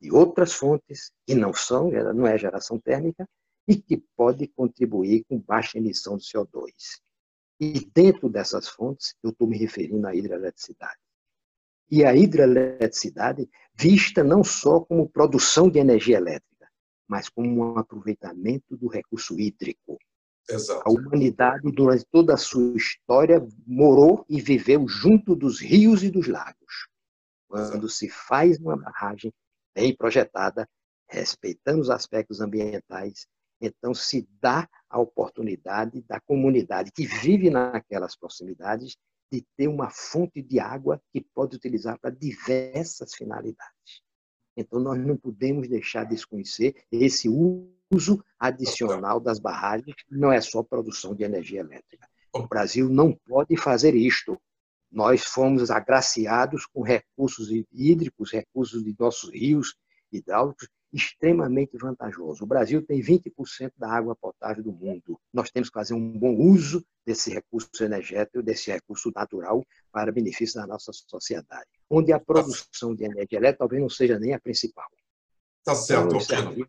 de 0.00 0.12
outras 0.12 0.52
fontes 0.52 1.10
que 1.26 1.34
não 1.34 1.52
são, 1.52 1.90
não 1.90 2.24
é 2.24 2.38
geração 2.38 2.78
térmica, 2.78 3.28
e 3.66 3.74
que 3.74 3.96
pode 4.16 4.46
contribuir 4.46 5.24
com 5.28 5.40
baixa 5.40 5.78
emissão 5.78 6.16
de 6.16 6.24
CO2. 6.24 6.70
E 7.64 7.88
dentro 7.94 8.28
dessas 8.28 8.66
fontes, 8.66 9.14
eu 9.22 9.30
estou 9.30 9.46
me 9.46 9.56
referindo 9.56 10.04
à 10.04 10.12
hidroeletricidade. 10.12 10.98
E 11.88 12.04
a 12.04 12.12
hidroeletricidade 12.12 13.48
vista 13.72 14.24
não 14.24 14.42
só 14.42 14.80
como 14.80 15.08
produção 15.08 15.70
de 15.70 15.78
energia 15.78 16.16
elétrica, 16.16 16.68
mas 17.06 17.28
como 17.28 17.48
um 17.48 17.78
aproveitamento 17.78 18.76
do 18.76 18.88
recurso 18.88 19.38
hídrico. 19.38 19.96
Exato. 20.50 20.82
A 20.84 20.90
humanidade, 20.90 21.70
durante 21.70 22.04
toda 22.10 22.34
a 22.34 22.36
sua 22.36 22.76
história, 22.76 23.40
morou 23.64 24.26
e 24.28 24.40
viveu 24.40 24.88
junto 24.88 25.36
dos 25.36 25.60
rios 25.60 26.02
e 26.02 26.10
dos 26.10 26.26
lagos. 26.26 26.88
Quando 27.46 27.74
Exato. 27.74 27.88
se 27.90 28.08
faz 28.08 28.58
uma 28.58 28.76
barragem 28.76 29.32
bem 29.72 29.94
projetada, 29.94 30.68
respeitando 31.08 31.80
os 31.80 31.90
aspectos 31.90 32.40
ambientais, 32.40 33.28
então 33.60 33.94
se 33.94 34.28
dá 34.40 34.68
a 34.92 35.00
oportunidade 35.00 36.02
da 36.02 36.20
comunidade 36.20 36.92
que 36.92 37.06
vive 37.06 37.48
naquelas 37.48 38.14
proximidades 38.14 38.94
de 39.32 39.42
ter 39.56 39.66
uma 39.66 39.88
fonte 39.88 40.42
de 40.42 40.60
água 40.60 41.02
que 41.10 41.22
pode 41.34 41.56
utilizar 41.56 41.98
para 41.98 42.10
diversas 42.10 43.14
finalidades. 43.14 44.02
Então 44.54 44.78
nós 44.78 45.00
não 45.00 45.16
podemos 45.16 45.66
deixar 45.66 46.04
de 46.04 46.10
desconhecer 46.10 46.84
esse 46.92 47.26
uso 47.26 48.22
adicional 48.38 49.18
das 49.18 49.38
barragens, 49.38 49.96
não 50.10 50.30
é 50.30 50.42
só 50.42 50.62
produção 50.62 51.14
de 51.14 51.24
energia 51.24 51.60
elétrica. 51.60 52.06
O 52.30 52.46
Brasil 52.46 52.90
não 52.90 53.18
pode 53.26 53.56
fazer 53.56 53.94
isto. 53.94 54.38
Nós 54.90 55.24
fomos 55.24 55.70
agraciados 55.70 56.66
com 56.66 56.82
recursos 56.82 57.48
hídricos, 57.72 58.30
recursos 58.30 58.84
de 58.84 58.94
nossos 58.98 59.30
rios 59.30 59.74
hidráulicos, 60.12 60.68
extremamente 60.92 61.76
vantajoso. 61.76 62.44
O 62.44 62.46
Brasil 62.46 62.84
tem 62.84 63.00
20% 63.00 63.72
da 63.78 63.90
água 63.90 64.14
potável 64.14 64.62
do 64.62 64.72
mundo. 64.72 65.18
Nós 65.32 65.50
temos 65.50 65.70
que 65.70 65.74
fazer 65.74 65.94
um 65.94 66.18
bom 66.18 66.34
uso 66.36 66.84
desse 67.04 67.30
recurso 67.30 67.82
energético, 67.82 68.42
desse 68.42 68.70
recurso 68.70 69.10
natural, 69.14 69.64
para 69.90 70.12
benefício 70.12 70.60
da 70.60 70.66
nossa 70.66 70.92
sociedade, 70.92 71.68
onde 71.88 72.12
a 72.12 72.20
produção 72.20 72.94
de 72.94 73.04
energia 73.04 73.38
elétrica 73.38 73.58
talvez 73.58 73.80
não 73.80 73.88
seja 73.88 74.18
nem 74.18 74.34
a 74.34 74.40
principal. 74.40 74.86
Tá 75.64 75.74
certo, 75.74 76.16
então, 76.16 76.66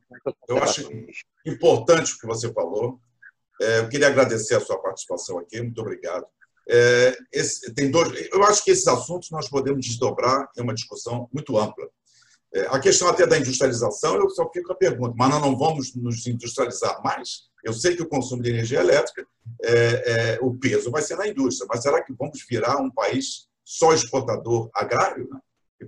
Eu 0.48 0.58
acho 0.60 0.88
importante 1.46 2.14
o 2.14 2.20
que 2.20 2.28
você 2.28 2.52
falou. 2.54 3.00
É, 3.60 3.80
eu 3.80 3.90
queria 3.90 4.08
agradecer 4.08 4.56
a 4.56 4.60
sua 4.60 4.80
participação 4.80 5.40
aqui. 5.40 5.60
Muito 5.62 5.82
obrigado. 5.82 6.26
É, 6.70 7.18
esse, 7.32 7.74
tem 7.74 7.92
dois, 7.92 8.30
eu 8.32 8.44
acho 8.44 8.64
que 8.64 8.72
esses 8.72 8.88
assuntos 8.88 9.30
nós 9.32 9.50
podemos 9.50 9.86
desdobrar 9.86 10.50
em 10.56 10.62
uma 10.62 10.74
discussão 10.74 11.28
muito 11.34 11.58
ampla. 11.58 11.90
É, 12.54 12.68
a 12.68 12.80
questão 12.80 13.08
até 13.08 13.26
da 13.26 13.38
industrialização, 13.38 14.16
eu 14.16 14.30
só 14.30 14.50
fico 14.52 14.72
a 14.72 14.76
pergunta, 14.76 15.16
mas 15.18 15.30
nós 15.30 15.42
não 15.42 15.58
vamos 15.58 15.96
nos 15.96 16.26
industrializar 16.28 17.02
mais? 17.04 17.50
Eu 17.64 17.74
sei 17.74 17.96
que 17.96 18.04
o 18.04 18.08
consumo 18.08 18.44
de 18.44 18.50
energia 18.50 18.80
elétrica, 18.80 19.26
é, 19.64 19.74
é, 20.36 20.40
o 20.42 20.54
peso 20.54 20.92
vai 20.92 21.02
ser 21.02 21.16
na 21.16 21.28
indústria, 21.28 21.68
mas 21.70 21.82
será 21.82 22.04
que 22.04 22.14
vamos 22.14 22.46
virar 22.48 22.78
um 22.78 22.92
país 22.92 23.48
só 23.64 23.94
exportador 23.94 24.70
agrário? 24.76 25.28
Né? 25.32 25.40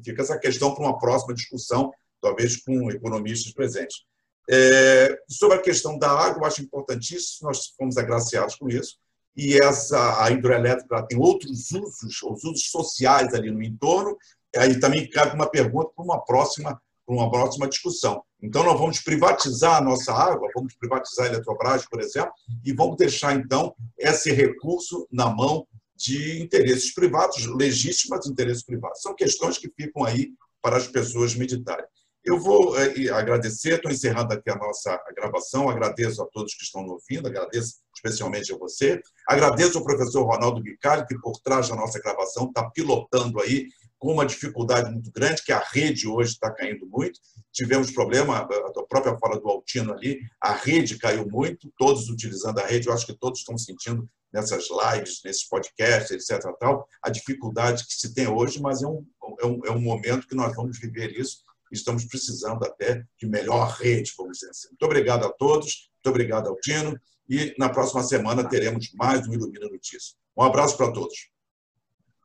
Fica 0.03 0.24
essa 0.24 0.39
questão 0.39 0.74
para 0.74 0.84
uma 0.84 0.97
próxima 0.97 1.34
discussão, 1.34 1.91
talvez 2.20 2.57
com 2.57 2.89
economistas 2.89 3.53
presentes. 3.53 4.03
É, 4.49 5.20
sobre 5.30 5.57
a 5.57 5.61
questão 5.61 5.97
da 5.99 6.09
água, 6.09 6.41
eu 6.41 6.45
acho 6.45 6.61
importantíssimo, 6.61 7.47
nós 7.47 7.68
fomos 7.78 7.97
agraciados 7.97 8.55
com 8.55 8.70
isso, 8.70 8.97
e 9.36 9.57
essa, 9.57 10.24
a 10.24 10.32
hidroelétrica 10.32 11.05
tem 11.07 11.20
outros 11.20 11.72
usos, 11.72 12.24
os 12.24 12.43
usos 12.43 12.70
sociais 12.70 13.34
ali 13.34 13.51
no 13.51 13.61
entorno, 13.61 14.18
aí 14.58 14.80
também 14.80 15.10
cabe 15.10 15.36
uma 15.36 15.49
pergunta 15.49 15.91
para 15.95 16.03
uma 16.03 16.24
próxima 16.24 16.80
para 17.06 17.16
uma 17.16 17.30
próxima 17.30 17.68
discussão. 17.68 18.24
Então, 18.41 18.64
nós 18.64 18.80
vamos 18.80 18.99
privatizar 18.99 19.78
a 19.78 19.82
nossa 19.82 20.12
água, 20.12 20.49
vamos 20.56 20.74
privatizar 20.76 21.28
a 21.28 21.30
Eletrobras, 21.30 21.86
por 21.88 22.01
exemplo, 22.01 22.32
e 22.64 22.74
vamos 22.74 22.97
deixar, 22.97 23.36
então, 23.36 23.76
esse 23.97 24.32
recurso 24.32 25.08
na 25.12 25.30
mão 25.30 25.68
de 25.95 26.41
interesses 26.41 26.93
privados, 26.93 27.45
legítimos 27.45 28.28
interesses 28.28 28.64
privados. 28.64 29.01
São 29.01 29.16
questões 29.16 29.58
que 29.58 29.70
ficam 29.70 30.03
aí 30.03 30.32
para 30.62 30.78
as 30.78 30.88
pessoas 30.88 31.36
meditarem. 31.36 31.86
Eu 32.24 32.39
vou 32.39 32.76
eh, 32.76 33.08
agradecer, 33.10 33.76
estou 33.76 33.91
encerrando 33.91 34.34
aqui 34.34 34.49
a 34.49 34.56
nossa 34.56 34.99
gravação, 35.16 35.70
agradeço 35.70 36.24
a 36.24 36.26
todos 36.26 36.56
que 36.56 36.64
estão 36.64 36.82
nos 36.82 36.93
ouvindo, 36.93 37.28
agradeço 37.28 37.76
especialmente 37.95 38.51
a 38.51 38.58
você, 38.58 38.99
agradeço 39.28 39.78
ao 39.78 39.84
professor 39.84 40.24
Ronaldo 40.24 40.60
Bicalho, 40.60 41.06
que 41.06 41.16
por 41.20 41.39
trás 41.39 41.70
da 41.70 41.76
nossa 41.76 41.99
gravação 41.99 42.47
está 42.47 42.68
pilotando 42.72 43.39
aí 43.39 43.68
com 43.98 44.14
uma 44.14 44.26
dificuldade 44.26 44.91
muito 44.91 45.12
grande, 45.12 45.43
que 45.43 45.52
a 45.52 45.60
rede 45.60 46.08
hoje 46.08 46.34
está 46.34 46.52
caindo 46.52 46.86
muito. 46.88 47.20
Tivemos 47.52 47.91
problema, 47.91 48.39
a 48.39 48.48
própria 48.88 49.18
fala 49.18 49.39
do 49.39 49.48
Altino 49.48 49.93
ali, 49.93 50.20
a 50.41 50.54
rede 50.54 50.98
caiu 50.98 51.28
muito, 51.30 51.72
todos 51.78 52.10
utilizando 52.10 52.60
a 52.60 52.66
rede, 52.66 52.88
eu 52.88 52.93
acho 52.93 53.06
que 53.06 53.18
todos 53.18 53.39
estão 53.39 53.58
sentindo 53.58 54.08
nessas 54.34 54.68
lives, 54.70 55.22
nesses 55.24 55.48
podcasts, 55.48 56.12
etc. 56.12 56.52
Tal, 56.60 56.88
a 57.02 57.10
dificuldade 57.10 57.86
que 57.86 57.93
se 57.93 58.14
tem 58.14 58.28
hoje, 58.28 58.62
mas 58.62 58.84
é 58.84 58.88
um, 58.88 59.06
é 59.41 59.46
um, 59.46 59.62
é 59.66 59.72
um 59.72 59.82
momento 59.82 60.28
que 60.28 60.36
nós 60.36 60.54
vamos 60.56 60.78
viver 60.78 61.18
isso 61.18 61.46
estamos 61.72 62.06
precisando 62.06 62.64
até 62.64 63.06
de 63.18 63.28
melhor 63.28 63.70
rede, 63.70 64.14
vamos 64.18 64.38
dizer 64.38 64.50
assim. 64.50 64.70
Muito 64.70 64.86
obrigado 64.86 65.26
a 65.26 65.32
todos, 65.32 65.89
muito 65.96 66.10
obrigado 66.10 66.48
Altino, 66.48 67.00
e 67.28 67.56
na 67.58 67.70
próxima 67.70 68.04
semana 68.04 68.48
teremos 68.48 68.91
mais 68.93 69.28
um 69.28 69.34
Ilumina 69.34 69.68
Notícias. 69.68 70.16
Um 70.38 70.43
abraço 70.43 70.78
para 70.78 70.91
todos. 70.91 71.30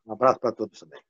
Um 0.07 0.12
abraço 0.12 0.41
para 0.41 0.53
todos 0.53 0.79
também. 0.79 1.01